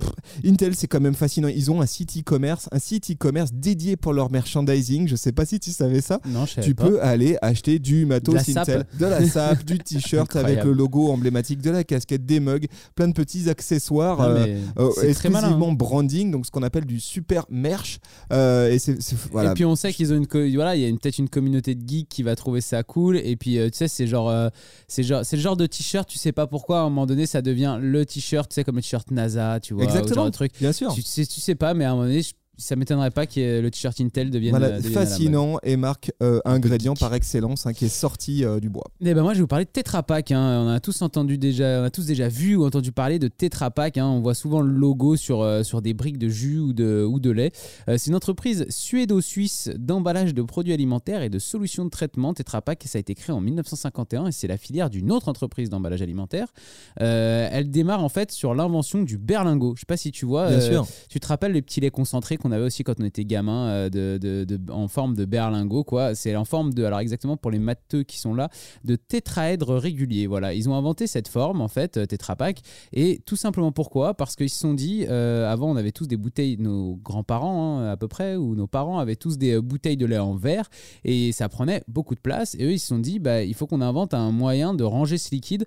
Intel, 0.46 0.76
c'est 0.76 0.88
quand 0.88 1.00
même 1.00 1.14
fascinant. 1.14 1.48
Ils 1.48 1.70
ont 1.72 1.82
un 1.82 1.86
site 1.86 2.18
e-commerce, 2.18 2.68
un 2.72 2.80
site 2.80 3.12
e-commerce 3.12 3.52
dédié 3.54 3.96
pour 3.98 4.14
leur 4.14 4.32
merchandising. 4.32 5.08
Je 5.08 5.16
sais 5.16 5.32
pas 5.32 5.46
si 5.46 5.60
tu 5.60 5.72
savais 5.72 6.02
ça. 6.02 6.20
Non, 6.26 6.46
je 6.46 6.54
savais 6.54 6.68
Tu 6.68 6.76
pas. 6.76 6.88
peux 6.88 7.02
aller 7.02 7.38
acheter 7.42 7.80
du 7.80 8.06
matos 8.06 8.34
De 8.34 8.40
la 8.40 8.44
sape. 8.44 8.70
Intel, 8.70 8.86
de 9.00 9.06
la 9.06 9.26
sape, 9.28 9.64
du 9.66 9.78
t-shirt 9.84 10.36
avec 10.36 10.64
le 10.64 10.74
logo 10.74 11.10
emblématique, 11.12 11.62
de 11.62 11.70
la 11.70 11.84
casquette, 11.84 12.26
des 12.26 12.40
mugs, 12.40 12.66
plein 12.96 13.08
de 13.08 13.14
petits 13.14 13.50
accessoires. 13.50 14.22
Euh, 14.22 14.46
euh, 14.80 14.90
malin. 14.98 15.10
exclusivement 15.10 15.70
hein. 15.70 15.74
branding, 15.74 16.32
donc 16.32 16.46
ce 16.46 16.52
qu'on 16.52 16.64
appelle 16.64 16.86
du 16.86 17.00
super 17.00 17.46
merch. 17.50 18.00
Et 18.32 18.80
c'est- 18.80 18.98
voilà. 19.32 19.52
Et 19.52 19.54
puis 19.54 19.66
on 19.66 19.76
sait 19.76 19.94
qu'ils 19.94 20.14
ont 20.14 20.18
une 20.18 20.28
voilà, 20.56 20.76
il 20.76 20.82
y 20.82 20.88
a 20.88 20.98
peut-être 20.98 21.18
une 21.20 21.30
communauté 21.30 21.76
de 21.76 21.88
geeks 21.88 22.10
qui 22.10 22.24
va 22.24 22.36
trouver 22.36 22.62
ça 22.62 22.81
cool. 22.84 23.18
Et 23.18 23.36
puis 23.36 23.58
euh, 23.60 23.70
tu 23.70 23.78
sais, 23.78 23.88
c'est 23.88 24.08
genre, 24.08 24.30
euh, 24.30 24.50
c'est 24.88 25.04
genre, 25.04 25.26
c'est 25.26 25.36
le 25.36 25.42
genre 25.42 25.58
de 25.58 25.66
t-shirt, 25.66 26.08
tu 26.08 26.18
sais 26.18 26.32
pas 26.32 26.48
pourquoi 26.48 26.80
à 26.80 26.82
un 26.82 26.90
moment 26.90 27.06
donné 27.06 27.26
ça 27.26 27.42
devient 27.42 27.78
le 27.82 28.06
t-shirt, 28.06 28.50
tu 28.50 28.56
sais 28.56 28.64
comme 28.64 28.76
le 28.78 28.82
t-shirt 28.82 29.10
NASA, 29.12 29.60
tu 29.60 29.74
vois, 29.74 29.84
ou 29.84 29.88
Exactement. 29.88 30.16
genre 30.16 30.26
de 30.26 30.32
truc. 30.32 30.52
Bien 30.60 30.72
sûr. 30.72 30.94
Tu 30.94 31.02
sais, 31.02 31.26
tu 31.26 31.40
sais 31.42 31.56
pas, 31.56 31.74
mais 31.74 31.86
à 31.86 31.90
un 31.92 31.94
moment 31.96 32.06
donné, 32.06 32.22
je- 32.22 32.34
ça 32.58 32.76
m'étonnerait 32.76 33.10
pas 33.12 33.26
que 33.26 33.60
le 33.60 33.72
t-shirt 33.72 34.00
Intel 34.02 34.30
devienne, 34.30 34.52
Voilà, 34.52 34.68
euh, 34.68 34.78
devienne 34.78 34.94
fascinant 34.94 35.58
et 35.64 35.78
marque 35.78 36.12
euh, 36.22 36.40
ingrédient 36.46 36.94
par 36.94 37.14
excellence 37.16 37.66
hein, 37.66 37.74
qui 37.74 37.86
est 37.86 37.90
sorti 37.90 38.46
euh, 38.46 38.60
du 38.60 38.70
bois. 38.70 38.84
Eh 39.04 39.14
ben 39.14 39.24
moi, 39.24 39.34
je 39.34 39.38
vais 39.38 39.42
vous 39.42 39.48
parler 39.48 39.66
de 39.66 39.70
Tetra 39.72 40.04
Pak. 40.04 40.32
hein. 40.32 40.64
On 40.66 40.70
a 40.70 40.80
tous 40.80 41.02
entendu 41.02 41.38
déjà, 41.40 41.82
on 41.82 41.86
a 41.86 41.90
tous 41.90 42.06
déjà 42.06 42.28
vu 42.28 42.56
ou 42.56 42.66
entendu 42.66 42.92
parler 42.92 43.18
de 43.20 43.28
Tetra 43.30 43.72
Pak. 43.72 43.98
hein. 43.98 44.06
On 44.06 44.22
voit 44.22 44.36
souvent 44.36 44.62
le 44.62 44.72
logo 44.72 45.16
sur, 45.16 45.42
euh, 45.42 45.64
sur 45.64 45.82
des 45.82 45.94
briques 45.94 46.20
de 46.20 46.30
jus 46.30 46.60
ou 46.60 46.74
de, 46.74 47.04
ou 47.04 47.20
de 47.20 47.32
lait. 47.32 47.52
C'est 47.88 48.08
une 48.08 48.16
entreprise 48.16 48.66
suédo-suisse 48.70 49.70
d'emballage 49.78 50.34
de 50.34 50.42
produits 50.44 50.74
alimentaires 50.74 51.24
et 51.24 51.30
de 51.30 51.40
solutions 51.40 51.86
de 51.86 51.90
traitement. 51.90 52.34
Tetra 52.34 52.62
Pak, 52.62 52.84
ça 52.86 52.98
a 52.98 53.00
été 53.00 53.16
créé 53.16 53.34
en 53.36 53.42
1951 53.42 54.28
et 54.28 54.32
c'est 54.32 54.48
la 54.48 54.58
filière 54.58 54.90
d'une 54.90 55.12
autre 55.12 55.30
entreprise 55.30 55.70
d'emballage 55.70 56.02
alimentaire. 56.02 56.54
Elle 56.98 57.72
démarre 57.72 58.04
en 58.04 58.10
fait 58.10 58.32
sur 58.32 58.54
l'invention 58.54 59.02
du 59.02 59.18
berlingot. 59.18 59.74
Je 59.76 59.82
sais 59.82 59.86
pas 59.88 59.98
si 59.98 60.12
tu 60.12 60.26
vois. 60.26 60.50
Bien 60.50 60.62
sûr. 60.62 60.88
Tu 61.10 61.20
te 61.20 61.28
rappelles 61.28 61.54
les 61.54 61.62
petits 61.62 61.80
laits 61.80 61.92
concentrés 61.94 62.38
qu'on 62.42 62.52
avait 62.52 62.66
aussi 62.66 62.84
quand 62.84 63.00
on 63.00 63.06
était 63.06 63.26
gamin, 63.26 63.68
euh, 63.68 63.90
de, 63.90 64.60
en 64.72 64.88
forme 64.88 65.16
de 65.16 65.26
berlingot, 65.26 65.84
quoi. 65.84 66.16
C'est 66.16 66.36
en 66.36 66.46
forme 66.46 66.74
de, 66.74 66.84
alors 66.84 67.00
exactement 67.00 67.38
pour 67.38 67.52
les 67.52 67.60
matheux 67.60 68.04
qui 68.04 68.20
sont 68.20 68.34
là, 68.34 68.50
de 68.84 68.96
tétraèdre 68.96 69.76
régulier. 69.76 70.28
Voilà, 70.28 70.54
ils 70.54 70.68
ont 70.68 70.76
inventé 70.76 71.08
cette 71.08 71.28
forme, 71.28 71.62
en 71.62 71.68
fait, 71.68 71.98
euh, 71.98 72.06
Tetra 72.06 72.36
Pak. 72.36 72.60
Et 72.94 73.22
tout 73.26 73.36
simplement 73.36 73.72
pourquoi? 73.72 74.14
Parce 74.14 74.36
qu'ils 74.36 74.50
se 74.50 74.60
sont 74.60 74.74
dit, 74.74 75.06
euh, 75.08 75.50
avant, 75.50 75.72
on 75.72 75.76
avait 75.76 75.92
tous 75.92 76.08
des 76.08 76.18
bouteilles, 76.18 76.58
nos 76.58 76.96
grands-parents, 76.96 77.80
hein, 77.80 77.92
à 77.92 77.98
peu 77.98 78.08
près, 78.08 78.36
ou 78.36 78.56
nos 78.56 78.68
parents 78.68 79.00
avaient 79.00 79.16
tous 79.16 79.38
des 79.38 79.62
bouteilles 79.62 79.98
de 79.98 80.06
lait 80.06 80.18
en 80.18 80.36
verre, 80.36 80.70
et 81.06 81.32
ça 81.32 81.48
prenait 81.50 81.84
beaucoup 81.88 82.16
de 82.16 82.20
place. 82.20 82.56
Et 82.56 82.66
eux, 82.66 82.72
ils 82.74 82.80
se 82.80 82.88
sont 82.88 83.00
dit, 83.00 83.20
bah, 83.20 83.44
il 83.44 83.54
faut 83.54 83.68
qu'on 83.68 83.82
invente 83.82 84.14
un 84.14 84.32
moyen 84.32 84.74
de 84.74 84.84
ranger 84.84 85.18
ce 85.18 85.32
liquide 85.32 85.66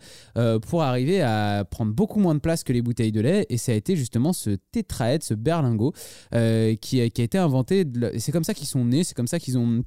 pour 0.62 0.82
arriver 0.82 1.22
à 1.22 1.64
prendre 1.70 1.92
beaucoup 1.92 2.20
moins 2.20 2.34
de 2.34 2.40
place 2.40 2.64
que 2.64 2.72
les 2.72 2.82
bouteilles 2.82 3.12
de 3.12 3.20
lait. 3.20 3.46
Et 3.48 3.58
ça 3.58 3.72
a 3.72 3.74
été 3.74 3.96
justement 3.96 4.32
ce 4.32 4.50
tétraèdre, 4.72 5.24
ce 5.24 5.34
berlingot, 5.34 5.92
qui, 6.80 7.00
a- 7.00 7.08
qui 7.10 7.20
a 7.20 7.24
été 7.24 7.38
inventé. 7.38 7.84
C'est 8.18 8.32
comme 8.32 8.44
ça 8.44 8.54
qu'ils 8.54 8.66
sont 8.66 8.84
nés, 8.84 9.04
c'est 9.04 9.14
comme 9.14 9.26
ça 9.26 9.38
qu'ils 9.38 9.58
ont 9.58 9.84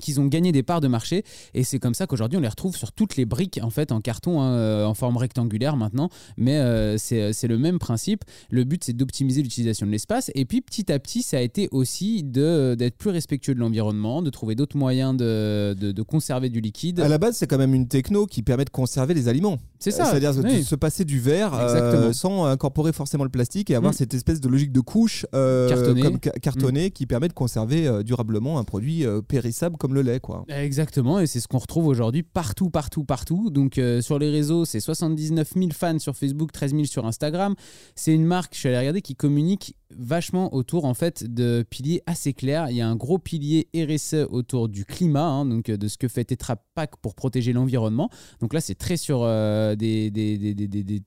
qu'ils 0.00 0.20
ont 0.20 0.26
gagné 0.26 0.52
des 0.52 0.62
parts 0.62 0.80
de 0.80 0.88
marché 0.88 1.24
et 1.54 1.62
c'est 1.64 1.78
comme 1.78 1.94
ça 1.94 2.06
qu'aujourd'hui 2.06 2.36
on 2.38 2.40
les 2.40 2.48
retrouve 2.48 2.76
sur 2.76 2.92
toutes 2.92 3.16
les 3.16 3.24
briques 3.24 3.60
en 3.62 3.70
fait 3.70 3.92
en 3.92 4.00
carton 4.00 4.40
hein, 4.40 4.52
euh, 4.52 4.84
en 4.84 4.94
forme 4.94 5.16
rectangulaire 5.16 5.76
maintenant 5.76 6.08
mais 6.36 6.56
euh, 6.58 6.96
c'est 6.98 7.32
c'est 7.32 7.46
le 7.48 7.58
même 7.58 7.78
principe 7.78 8.24
le 8.50 8.64
but 8.64 8.82
c'est 8.84 8.92
d'optimiser 8.92 9.42
l'utilisation 9.42 9.86
de 9.86 9.90
l'espace 9.92 10.30
et 10.34 10.44
puis 10.44 10.60
petit 10.60 10.90
à 10.92 10.98
petit 10.98 11.22
ça 11.22 11.38
a 11.38 11.40
été 11.40 11.68
aussi 11.72 12.22
de 12.22 12.74
d'être 12.76 12.96
plus 12.96 13.10
respectueux 13.10 13.54
de 13.54 13.60
l'environnement 13.60 14.22
de 14.22 14.30
trouver 14.30 14.54
d'autres 14.54 14.76
moyens 14.76 15.16
de, 15.16 15.74
de, 15.78 15.92
de 15.92 16.02
conserver 16.02 16.48
du 16.48 16.60
liquide 16.60 17.00
À 17.00 17.08
la 17.08 17.18
base, 17.18 17.36
c'est 17.36 17.46
quand 17.46 17.58
même 17.58 17.74
une 17.74 17.88
techno 17.88 18.26
qui 18.26 18.42
permet 18.42 18.64
de 18.64 18.70
conserver 18.70 19.14
les 19.14 19.28
aliments. 19.28 19.58
c'est 19.78 19.90
ça 19.90 20.06
C'est-à-dire 20.06 20.34
de 20.34 20.42
oui. 20.48 20.64
se 20.64 20.74
passer 20.74 21.04
du 21.04 21.20
verre 21.20 21.54
euh, 21.54 22.12
sans 22.12 22.46
incorporer 22.46 22.92
forcément 22.92 23.24
le 23.24 23.30
plastique 23.30 23.70
et 23.70 23.74
avoir 23.74 23.92
Mm. 23.92 23.96
cette 23.96 24.14
espèce 24.14 24.40
de 24.40 24.48
logique 24.48 24.72
de 24.72 24.80
couche 24.80 25.26
euh, 25.34 25.68
Cartonné. 25.68 26.00
comme 26.02 26.18
ca- 26.22 26.30
cartonné 26.32 26.90
qui 26.90 27.06
permet 27.06 27.28
de 27.28 27.32
conserver 27.34 27.86
euh, 27.86 28.02
durablement 28.02 28.58
un 28.58 28.64
produit 28.64 29.04
euh, 29.06 29.20
périssable 29.20 29.76
le 29.92 30.00
lait. 30.02 30.20
Quoi. 30.20 30.44
Exactement, 30.48 31.20
et 31.20 31.26
c'est 31.26 31.40
ce 31.40 31.48
qu'on 31.48 31.58
retrouve 31.58 31.86
aujourd'hui 31.88 32.22
partout, 32.22 32.70
partout, 32.70 33.04
partout. 33.04 33.50
Donc 33.50 33.76
euh, 33.76 34.00
sur 34.00 34.18
les 34.18 34.30
réseaux, 34.30 34.64
c'est 34.64 34.80
79 34.80 35.52
000 35.54 35.68
fans 35.72 35.98
sur 35.98 36.16
Facebook, 36.16 36.52
13 36.52 36.70
000 36.72 36.84
sur 36.84 37.04
Instagram. 37.06 37.54
C'est 37.94 38.14
une 38.14 38.24
marque, 38.24 38.54
je 38.54 38.60
suis 38.60 38.68
allé 38.68 38.78
regarder, 38.78 39.02
qui 39.02 39.14
communique 39.14 39.76
vachement 39.96 40.54
autour 40.54 40.86
en 40.86 40.94
fait 40.94 41.24
de 41.32 41.64
piliers 41.68 42.02
assez 42.06 42.32
clairs. 42.32 42.70
Il 42.70 42.76
y 42.76 42.80
a 42.80 42.88
un 42.88 42.96
gros 42.96 43.18
pilier 43.18 43.68
RSE 43.76 44.26
autour 44.30 44.68
du 44.68 44.84
climat, 44.84 45.26
hein, 45.26 45.44
donc 45.44 45.68
euh, 45.68 45.76
de 45.76 45.88
ce 45.88 45.98
que 45.98 46.08
fait 46.08 46.24
Tetra 46.24 46.56
Pak 46.74 46.96
pour 47.02 47.14
protéger 47.14 47.52
l'environnement. 47.52 48.08
Donc 48.40 48.54
là, 48.54 48.60
c'est 48.60 48.74
très 48.74 48.96
sur 48.96 49.20
euh, 49.22 49.74
des, 49.76 50.10
des, 50.10 50.38
des- 50.38 51.02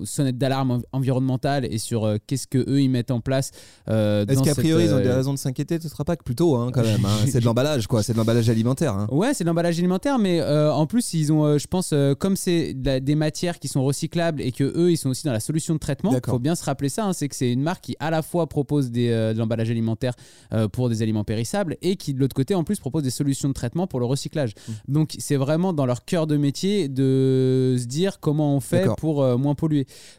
des 0.00 0.06
sonnettes 0.06 0.38
d'alarme 0.38 0.70
env- 0.72 0.82
environnementale 0.92 1.64
et 1.70 1.78
sur 1.78 2.04
euh, 2.04 2.16
qu'est-ce 2.26 2.46
que 2.46 2.58
eux 2.68 2.80
ils 2.80 2.88
mettent 2.88 3.10
en 3.10 3.20
place. 3.20 3.50
euh, 3.88 4.24
Est-ce 4.26 4.40
qu'a 4.42 4.54
priori 4.54 4.84
ils 4.84 4.92
ont 4.94 4.98
euh, 4.98 5.02
des 5.02 5.10
raisons 5.10 5.32
de 5.32 5.38
s'inquiéter 5.38 5.78
Ce 5.80 5.88
sera 5.88 6.04
pas 6.04 6.16
que 6.16 6.22
plutôt 6.24 6.56
hein, 6.56 6.70
quand 6.72 6.82
même. 6.82 7.04
hein. 7.04 7.08
C'est 7.26 7.40
de 7.40 7.44
l'emballage 7.44 7.86
quoi, 7.86 8.02
c'est 8.02 8.12
de 8.12 8.18
l'emballage 8.18 8.48
alimentaire. 8.48 8.94
hein. 8.94 9.06
Ouais, 9.10 9.34
c'est 9.34 9.44
de 9.44 9.48
l'emballage 9.48 9.78
alimentaire, 9.78 10.18
mais 10.18 10.40
euh, 10.40 10.72
en 10.72 10.86
plus, 10.86 11.14
ils 11.14 11.32
ont, 11.32 11.44
euh, 11.44 11.58
je 11.58 11.66
pense, 11.66 11.90
euh, 11.92 12.14
comme 12.14 12.36
c'est 12.36 12.74
de 12.74 12.98
des 12.98 13.14
matières 13.14 13.58
qui 13.58 13.68
sont 13.68 13.82
recyclables 13.84 14.40
et 14.42 14.52
que 14.52 14.64
eux, 14.64 14.90
ils 14.92 14.96
sont 14.96 15.10
aussi 15.10 15.24
dans 15.24 15.32
la 15.32 15.40
solution 15.40 15.74
de 15.74 15.78
traitement. 15.78 16.10
Il 16.12 16.30
faut 16.30 16.38
bien 16.38 16.54
se 16.54 16.64
rappeler 16.64 16.88
ça. 16.88 17.06
hein, 17.06 17.12
c'est 17.12 17.28
que 17.28 17.34
c'est 17.36 17.50
une 17.50 17.62
marque 17.62 17.84
qui 17.84 17.96
à 18.00 18.10
la 18.10 18.22
fois 18.22 18.46
propose 18.48 18.90
des, 18.90 19.08
euh, 19.10 19.32
de 19.34 19.38
l'emballage 19.38 19.70
alimentaire 19.70 20.14
euh, 20.52 20.68
pour 20.68 20.88
des 20.88 21.02
aliments 21.02 21.24
périssables 21.24 21.76
et 21.82 21.96
qui 21.96 22.12
de 22.14 22.20
l'autre 22.20 22.34
côté, 22.34 22.54
en 22.54 22.64
plus, 22.64 22.78
propose 22.80 23.02
des 23.02 23.10
solutions 23.10 23.48
de 23.48 23.54
traitement 23.54 23.86
pour 23.86 23.98
le 24.00 24.06
recyclage. 24.06 24.52
Mmh. 24.68 24.72
Donc, 24.92 25.14
c'est 25.18 25.36
vraiment 25.36 25.72
dans 25.72 25.86
leur 25.86 26.04
cœur 26.04 26.26
de 26.26 26.36
métier 26.36 26.88
de 26.88 27.76
se 27.78 27.84
dire 27.86 28.20
comment 28.20 28.54
on 28.56 28.60
fait 28.60 28.84
pour 28.96 29.22
euh, 29.22 29.36
moins 29.36 29.54
polluer. 29.54 29.71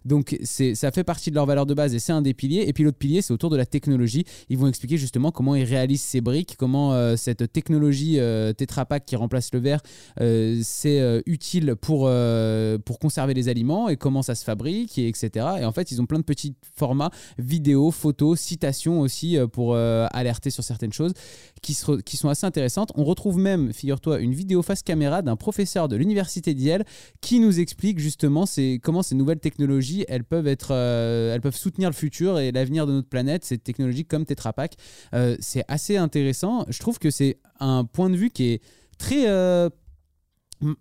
Donc, 0.06 0.38
ça 0.44 0.92
fait 0.92 1.04
partie 1.04 1.30
de 1.30 1.36
leur 1.36 1.46
valeur 1.46 1.66
de 1.66 1.74
base 1.74 1.94
et 1.94 2.00
c'est 2.00 2.14
un 2.14 2.22
des 2.22 2.34
piliers. 2.34 2.66
Et 2.68 2.74
puis 2.74 2.84
l'autre 2.84 2.98
pilier, 2.98 3.22
c'est 3.22 3.34
autour 3.34 3.50
de 3.50 3.58
la 3.58 3.66
technologie. 3.66 4.26
Ils 4.50 4.58
vont 4.58 4.68
expliquer 4.68 4.98
justement 4.98 5.32
comment 5.32 5.56
ils 5.56 5.64
réalisent 5.64 6.02
ces 6.02 6.22
briques, 6.22 6.56
comment 6.58 6.94
euh, 6.94 7.16
cette 7.16 7.52
technologie 7.52 8.20
euh, 8.20 8.54
Tetra 8.54 8.86
Pak 8.86 9.06
qui 9.06 9.16
remplace 9.16 9.54
le 9.54 9.60
verre, 9.60 9.82
euh, 10.20 10.60
c'est 10.64 11.00
euh, 11.00 11.22
utile 11.26 11.76
pour, 11.76 12.06
euh, 12.08 12.78
pour 12.78 13.00
conserver 13.00 13.34
les 13.34 13.50
aliments 13.50 13.90
et 13.90 13.98
comment 13.98 14.22
ça 14.22 14.36
se 14.36 14.44
fabrique, 14.44 14.98
et 14.98 15.08
etc. 15.08 15.48
Et 15.60 15.66
en 15.66 15.72
fait, 15.72 15.92
ils 15.92 16.02
ont 16.02 16.06
plein 16.06 16.20
de 16.20 16.24
petits 16.24 16.56
formats, 16.76 17.12
vidéos, 17.38 17.92
photos, 17.92 18.40
citations 18.40 19.00
aussi 19.02 19.38
pour 19.52 19.76
alerter 19.76 20.50
sur 20.50 20.64
certaines 20.64 20.94
choses 20.94 21.14
qui, 21.62 21.74
sont 21.74 22.30
assez 22.30 22.46
intéressantes. 22.46 22.92
On 22.96 23.04
retrouve 23.04 23.38
même, 23.38 23.74
figure-toi, 23.74 24.20
une 24.20 24.34
vidéo 24.34 24.62
face 24.62 24.84
caméra 24.84 25.22
d'un 25.22 25.36
professeur 25.36 25.88
de 25.88 25.96
l'université 25.96 26.54
d'Yale 26.54 26.86
qui 27.22 27.40
nous 27.40 27.60
explique 27.60 28.00
justement 28.00 28.46
comment 28.82 29.02
ces 29.02 29.16
nouvelles 29.16 29.40
technologies, 29.44 30.06
elles 30.08 30.24
peuvent, 30.24 30.48
être, 30.48 30.70
euh, 30.72 31.36
elles 31.36 31.42
peuvent 31.42 31.56
soutenir 31.56 31.90
le 31.90 31.94
futur 31.94 32.40
et 32.40 32.52
l'avenir 32.52 32.88
de 32.88 32.94
notre 32.94 33.10
planète, 33.10 33.46
ces 33.46 33.60
technologies 33.60 34.06
comme 34.06 34.26
Tetra 34.26 34.54
Pak. 34.54 34.74
Euh, 35.14 35.36
c'est 35.40 35.64
assez 35.68 35.98
intéressant. 35.98 36.66
Je 36.70 36.80
trouve 36.80 36.98
que 36.98 37.12
c'est 37.12 37.38
un 37.60 37.86
point 37.86 38.10
de 38.10 38.16
vue 38.16 38.32
qui 38.32 38.46
est 38.46 38.64
très... 38.98 39.28
euh, 39.28 39.70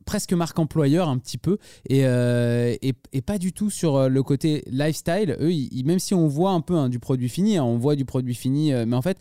presque 0.06 0.32
marque 0.32 0.60
employeur 0.60 1.08
un 1.08 1.18
petit 1.18 1.38
peu 1.38 1.58
et, 1.88 2.02
et, 2.02 3.20
pas 3.20 3.38
du 3.38 3.52
tout 3.52 3.68
sur 3.68 4.08
le 4.08 4.22
côté 4.22 4.62
lifestyle 4.68 5.36
eux 5.40 5.50
même 5.84 5.98
si 5.98 6.14
on 6.14 6.28
voit 6.28 6.52
un 6.52 6.60
peu 6.60 6.76
hein, 6.76 6.88
du 6.88 7.00
produit 7.00 7.28
fini 7.28 7.56
hein, 7.56 7.64
on 7.64 7.78
voit 7.78 7.96
du 7.96 8.04
produit 8.04 8.36
fini 8.36 8.72
mais 8.86 8.94
en 8.94 9.02
fait 9.02 9.18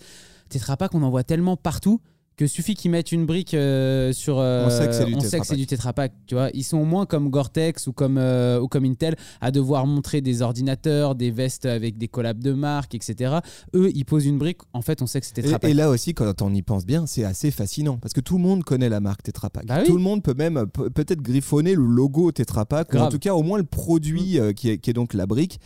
Tetra 0.50 0.78
Pak 0.78 0.94
on 0.94 1.02
en 1.02 1.10
voit 1.10 1.24
tellement 1.24 1.58
partout 1.58 2.00
que 2.38 2.48
suffit 2.48 2.74
qu'ils 2.76 2.90
mettent 2.92 3.12
une 3.12 3.26
brique 3.26 3.54
euh, 3.54 4.14
sur 4.14 4.40
euh, 4.40 4.66
On 4.66 4.70
sait 4.70 4.88
que 4.88 4.94
c'est 4.94 5.06
du 5.06 5.16
Pak. 5.16 5.56
du 5.58 5.68
Tetra 5.68 5.94
Pak 5.94 6.12
tu 6.26 6.34
vois 6.36 6.50
ils 6.54 6.64
sont 6.64 6.84
moins 6.86 7.06
comme 7.06 7.30
Gore-Tex 7.30 7.88
ou 7.88 7.94
comme 7.94 8.18
euh, 8.18 8.60
ou 8.60 8.68
comme 8.68 8.86
Intel 8.86 9.16
à 9.42 9.52
devoir 9.52 9.86
montrer 9.86 10.22
des 10.22 10.42
ordinateurs 10.42 11.14
des 11.16 11.30
vestes 11.30 11.66
avec 11.66 11.98
des 11.98 12.08
collabs 12.08 12.40
de 12.40 12.54
marque 12.54 12.96
etc 12.96 13.36
eux 13.76 13.92
ils 13.94 14.06
posent 14.06 14.26
une 14.26 14.38
brique 14.40 14.60
en 14.74 14.82
fait 14.82 15.02
on 15.02 15.08
sait 15.08 15.20
que 15.20 15.28
c'est 15.28 15.34
Tetra 15.34 15.60
Et, 15.62 15.72
et 15.72 15.74
là 15.74 15.90
aussi, 15.90 16.14
quand 16.14 16.42
on 16.42 16.54
y 16.54 16.62
pense 16.62 16.86
bien, 16.86 17.06
c'est 17.06 17.24
assez 17.24 17.52
fascinant 17.52 17.98
parce 17.98 18.14
que 18.14 18.22
tout 18.22 18.38
le 18.38 18.44
monde 18.44 18.64
connaît 18.64 18.90
la 18.90 19.00
marque 19.02 19.24
Tetra 19.24 19.50
Pak. 19.50 19.66
Bah 19.68 19.80
oui. 19.82 19.88
Tout 19.88 19.96
le 19.98 20.02
monde 20.02 20.24
peut 20.24 20.34
même 20.36 20.66
pe- 20.68 20.90
peut-être 20.90 21.22
griffonner 21.22 21.76
le 21.76 21.84
logo 21.86 22.32
Tetra 22.32 22.66
Pak 22.66 22.94
ou 22.94 22.98
en. 22.98 23.08
Mm. 23.08 23.10
tout 23.12 23.20
cas 23.20 23.34
au 23.34 23.44
moins 23.44 23.58
le 23.58 23.66
produit 23.66 24.40
euh, 24.40 24.54
qui, 24.54 24.70
est, 24.70 24.78
qui 24.80 24.90
est 24.90 24.94
donc 24.94 25.14
la 25.14 25.26
brique. 25.26 25.60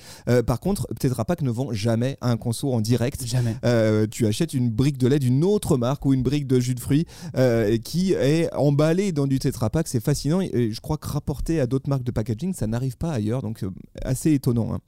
Par 0.48 0.60
contre, 0.60 0.88
Tetra 1.00 1.24
Pak 1.26 1.42
ne 1.42 1.52
vend 1.52 1.72
jamais 1.72 2.18
un 2.22 2.38
conso 2.38 2.74
en 2.74 2.82
direct. 2.82 3.26
jamais 3.26 3.56
tu 4.12 4.26
achètes 4.28 4.54
une 4.54 4.70
brique 4.70 4.98
de 4.98 5.08
lait 5.08 5.20
d'une 5.20 5.44
autre 5.44 5.78
marque 5.78 6.06
ou 6.06 6.14
une 6.14 6.24
brique 6.24 6.48
de 6.48 6.55
jus 6.60 6.76
de 6.76 6.80
fruits 6.80 7.06
euh, 7.38 7.78
qui 7.78 8.14
est 8.14 8.54
emballée 8.54 9.12
dans 9.12 9.28
du 9.28 9.40
Tetra 9.40 9.70
Pak. 9.70 9.88
C'est 9.88 10.04
fascinant 10.04 10.42
et, 10.42 10.72
je 10.72 10.82
crois 10.82 10.98
que 10.98 11.08
rapporté 11.08 11.60
à 11.60 11.68
d'autres 11.68 11.90
marques 11.90 12.04
de 12.04 12.12
packaging, 12.12 12.54
ça 12.54 12.68
n'arrive 12.68 12.98
pas 12.98 13.12
ailleurs. 13.12 13.42
Donc 13.42 13.64
euh, 13.64 13.70
assez 14.04 14.34
étonnant. 14.34 14.74
hein. 14.74 14.80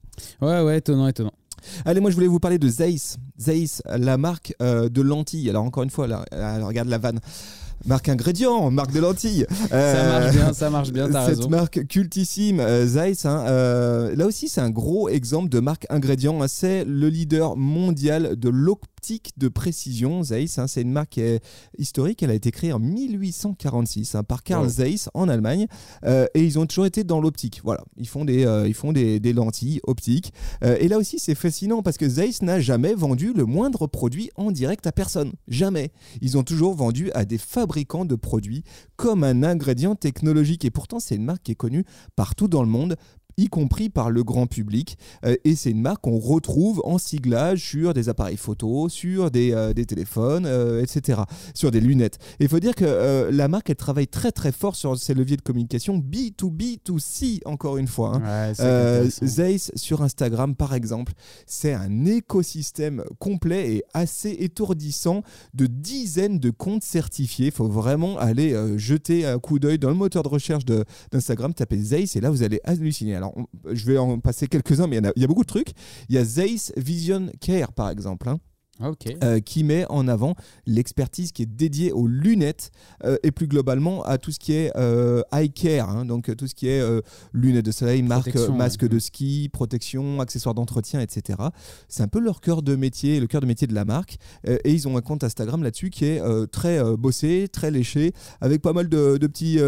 ouais 0.42 0.62
ouais 0.62 0.78
étonnant 0.78 1.08
étonnant 1.08 1.34
Allez, 1.86 2.00
moi 2.00 2.12
je 2.12 2.16
voulais 2.16 2.28
vous 2.28 2.40
parler 2.40 2.60
de 2.60 2.70
Zeiss. 2.70 3.18
Zeiss, 3.40 3.82
la 3.86 4.18
marque 4.18 4.54
euh, 4.62 4.90
de 4.90 5.02
lentilles. 5.02 5.50
Alors 5.50 5.64
encore 5.64 5.84
une 5.84 5.90
fois, 5.90 6.08
là, 6.08 6.24
regarde 6.64 6.88
la 6.88 6.98
vanne. 6.98 7.20
Marque 7.86 8.10
ingrédient, 8.10 8.70
marque 8.72 8.92
de 8.92 9.00
lentilles. 9.00 9.46
ça 9.70 9.76
Euh, 9.76 10.20
marche 10.20 10.36
bien 10.36 10.54
ça 10.54 10.70
marche 10.70 10.92
bien 10.92 11.10
t'as 11.10 11.28
cette 11.28 11.38
raison 11.38 11.50
marque 11.50 11.88
cultissime, 11.88 12.60
euh, 12.60 12.86
Zeiss, 12.86 13.26
hein, 13.26 13.46
euh, 13.48 14.14
là 14.16 14.26
aussi 14.26 14.50
c'est 14.50 14.60
un 14.62 14.70
gros 14.70 15.08
exemple 15.10 15.50
de 15.50 15.60
marque 15.60 15.86
ingrédient. 15.90 16.42
hein. 16.42 16.48
c'est 16.50 16.84
le 16.84 17.08
leader 17.08 17.56
mondial 17.56 18.36
de 18.36 18.50
l'optique 18.50 19.32
de 19.38 19.48
précision. 19.48 20.24
Zeiss, 20.24 20.58
hein, 20.58 20.68
c'est 20.68 20.82
une 20.82 20.92
marque 20.92 21.18
est 21.18 21.40
historique. 21.78 22.24
Elle 22.24 22.32
a 22.32 22.34
été 22.34 22.52
créée 22.52 22.74
en 22.74 22.80
1846 22.80 24.16
hein, 24.16 24.24
par 24.24 24.44
Carl. 24.44 24.68
Zeiss 24.68 25.10
en 25.14 25.30
Allemagne. 25.30 25.68
Euh, 26.04 26.26
et 26.34 26.44
ils 26.44 26.60
ont 26.60 26.66
toujours 26.66 26.88
été 26.88 27.04
dans 27.06 27.22
l'optique. 27.22 27.62
Voilà, 27.64 27.84
ils 27.98 28.08
font 28.08 28.26
des, 28.26 28.42
ils 28.68 28.74
font 28.74 28.92
des, 28.92 29.20
des 29.22 29.32
lentilles 29.34 29.80
optiques. 29.88 30.34
Et 30.62 30.88
là 30.90 30.98
aussi 30.98 31.20
c'est 31.20 31.36
fascinant 31.36 31.84
parce 31.84 31.98
que 31.98 32.10
Zeiss 32.10 32.42
n'a 32.42 32.60
jamais 32.60 32.94
vendu 32.96 33.32
le 33.34 33.46
moindre 33.46 33.88
produit 33.88 34.30
en 34.36 34.52
direct 34.52 34.86
à 34.88 34.92
personne. 34.92 35.32
Jamais. 35.48 35.92
Ils 36.22 36.38
ont 36.38 36.44
toujours 36.44 36.74
vendu 36.74 37.12
à 37.14 37.24
des 37.24 37.38
fabricants 37.38 37.67
de 38.06 38.16
produits 38.16 38.64
comme 38.96 39.24
un 39.24 39.44
ingrédient 39.44 39.96
technologique. 39.96 40.66
Et 40.66 40.72
pourtant, 40.72 41.00
c'est 41.00 41.16
une 41.16 41.26
marque 41.26 41.44
qui 41.44 41.52
est 41.52 41.56
connue 41.56 41.86
partout 42.16 42.48
dans 42.48 42.64
le 42.64 42.70
monde 42.70 42.96
y 43.40 43.48
compris 43.48 43.90
par 43.90 44.10
le 44.10 44.24
grand 44.24 44.48
public. 44.48 44.98
Euh, 45.24 45.36
et 45.46 45.56
c'est 45.56 45.70
une 45.70 45.82
marque 45.82 46.02
qu'on 46.02 46.18
retrouve 46.18 46.82
en 46.84 46.98
siglage 46.98 47.62
sur 47.64 47.94
des 47.94 48.10
appareils 48.10 48.36
photo, 48.38 48.90
sur 48.90 49.30
des, 49.30 49.52
euh, 49.54 49.74
des 49.74 49.86
téléphones, 49.86 50.46
euh, 50.48 50.82
etc., 50.82 51.22
sur 51.54 51.70
des 51.70 51.80
lunettes. 51.80 52.18
Et 52.40 52.46
il 52.46 52.50
faut 52.50 52.60
dire 52.60 52.74
que 52.76 53.30
la 53.32 53.48
marque, 53.48 53.70
elle 53.70 53.76
travaille 53.76 54.08
très 54.08 54.32
très 54.32 54.52
fort 54.52 54.76
sur 54.76 54.98
ses 54.98 55.14
leviers 55.14 55.38
de 55.38 55.42
communication 55.44 55.98
B2B2C, 56.00 57.42
encore 57.46 57.78
une 57.78 57.88
fois. 57.88 58.16
hein. 58.16 58.48
Ouais. 58.50 59.10
Zeiss 59.28 59.72
sur 59.76 60.02
Instagram 60.02 60.56
par 60.56 60.74
exemple, 60.74 61.14
c'est 61.46 61.74
un 61.74 62.06
écosystème 62.06 63.04
complet 63.20 63.76
et 63.76 63.84
assez 63.94 64.32
étourdissant 64.40 65.22
de 65.54 65.68
dizaines 65.68 66.40
de 66.40 66.50
comptes 66.50 66.84
certifiés. 66.84 67.48
Il 67.48 67.52
faut 67.52 67.68
vraiment 67.68 68.18
aller 68.18 68.54
euh, 68.54 68.78
jeter 68.78 69.26
un 69.26 69.38
coup 69.40 69.60
d'œil 69.60 69.78
dans 69.78 69.90
le 69.90 69.96
moteur 69.96 70.24
de 70.24 70.28
recherche 70.30 70.66
de- 70.66 70.86
d'Instagram, 71.12 71.54
taper 71.54 71.78
Zeiss 71.78 72.16
et 72.16 72.22
là 72.22 72.32
vous 72.32 72.42
allez 72.44 72.60
halluciner. 72.64 73.16
Alors 73.16 73.27
je 73.72 73.86
vais 73.86 73.98
en 73.98 74.20
passer 74.20 74.48
quelques-uns, 74.48 74.88
mais 74.88 74.98
il 74.98 75.04
y, 75.04 75.08
en 75.08 75.10
a, 75.10 75.14
il 75.16 75.22
y 75.22 75.26
a 75.26 75.28
beaucoup 75.28 75.44
de 75.44 75.48
trucs. 75.48 75.72
Il 76.10 76.16
y 76.16 76.18
a 76.18 76.24
Zeiss 76.24 76.74
Vision 76.78 77.28
Care 77.42 77.74
par 77.74 77.90
exemple. 77.90 78.30
hein. 78.30 78.40
Ok. 78.84 79.16
euh, 79.24 79.40
qui 79.40 79.64
met 79.64 79.86
en 79.90 80.08
avant 80.08 80.36
l'expertise 80.66 81.32
qui 81.32 81.44
est 81.44 81.48
dédiée 81.48 81.92
aux 81.92 82.08
lunettes 82.08 82.72
euh, 83.04 83.18
et 83.24 83.32
plus 83.32 83.48
globalement 83.48 84.04
à 84.04 84.18
tout 84.18 84.32
ce 84.32 84.40
qui 84.40 84.54
est 84.54 84.72
euh, 84.76 85.22
eye 85.32 85.52
care, 85.52 85.90
hein, 85.90 86.06
donc 86.06 86.36
tout 86.36 86.48
ce 86.48 86.56
qui 86.56 86.68
est 86.68 86.80
euh, 86.80 87.02
lunettes 87.34 87.66
de 87.66 87.72
soleil, 87.72 88.02
marque, 88.04 88.36
masque 88.50 88.88
de 88.88 89.00
ski, 89.00 89.50
protection, 89.52 90.20
accessoires 90.20 90.56
d'entretien, 90.56 91.00
etc. 91.00 91.40
C'est 91.88 92.04
un 92.04 92.08
peu 92.08 92.20
leur 92.20 92.42
cœur 92.42 92.62
de 92.62 92.76
métier, 92.76 93.20
le 93.20 93.28
cœur 93.28 93.42
de 93.42 93.46
métier 93.46 93.68
de 93.68 93.74
la 93.74 93.86
marque. 93.86 94.18
Et 94.46 94.72
ils 94.72 94.88
ont 94.88 94.98
un 94.98 95.02
compte 95.02 95.24
Instagram 95.24 95.64
là-dessus 95.64 95.90
qui 95.90 96.06
est 96.06 96.22
très 96.52 96.84
bossé, 96.98 97.48
très 97.52 97.72
léché, 97.72 98.14
avec 98.42 98.62
pas 98.62 98.74
mal 98.74 98.90
de, 98.90 99.18
de 99.18 99.28
petits 99.28 99.60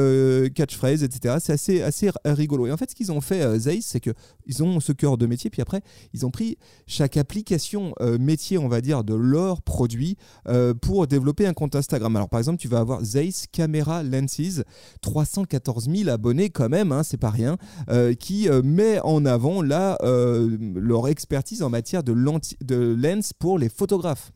catchphrases, 0.54 1.04
etc. 1.04 1.36
C'est 1.40 1.54
assez, 1.54 1.82
assez 1.82 2.12
rigolo. 2.26 2.68
Et 2.68 2.72
en 2.72 2.78
fait, 2.78 2.92
ce 2.92 2.96
qu'ils 2.96 3.12
ont 3.12 3.22
fait, 3.22 3.60
Zeiss, 3.60 3.86
c'est 3.86 4.00
qu'ils 4.00 4.64
ont 4.64 4.80
ce 4.80 4.92
cœur 4.92 5.18
de 5.18 5.26
métier, 5.26 5.50
puis 5.50 5.62
après, 5.62 5.82
ils 6.14 6.26
ont 6.26 6.32
pris 6.32 6.58
chaque 6.88 7.18
application 7.18 7.94
métier, 8.20 8.58
on 8.58 8.68
va 8.68 8.82
dire, 8.82 8.99
de 9.04 9.14
leur 9.14 9.62
produit 9.62 10.18
euh, 10.48 10.74
pour 10.74 11.08
développer 11.08 11.46
un 11.46 11.54
compte 11.54 11.76
Instagram. 11.76 12.16
Alors, 12.16 12.30
par 12.30 12.40
exemple, 12.40 12.58
tu 12.58 12.68
vas 12.68 12.80
avoir 12.80 13.04
Zeiss 13.04 13.46
Camera 13.52 14.04
Lenses, 14.04 14.62
314 15.02 15.90
000 15.90 16.10
abonnés 16.10 16.50
quand 16.50 16.70
même, 16.70 16.92
hein, 16.92 17.04
c'est 17.04 17.18
pas 17.18 17.30
rien, 17.30 17.58
euh, 17.90 18.14
qui 18.14 18.50
euh, 18.50 18.62
met 18.62 19.00
en 19.02 19.26
avant 19.26 19.62
leur 19.62 21.08
expertise 21.08 21.64
en 21.64 21.70
matière 21.70 22.04
de, 22.04 22.14
de 22.64 22.96
lens 22.98 23.34
pour 23.34 23.58
les 23.58 23.70
photographes, 23.70 24.32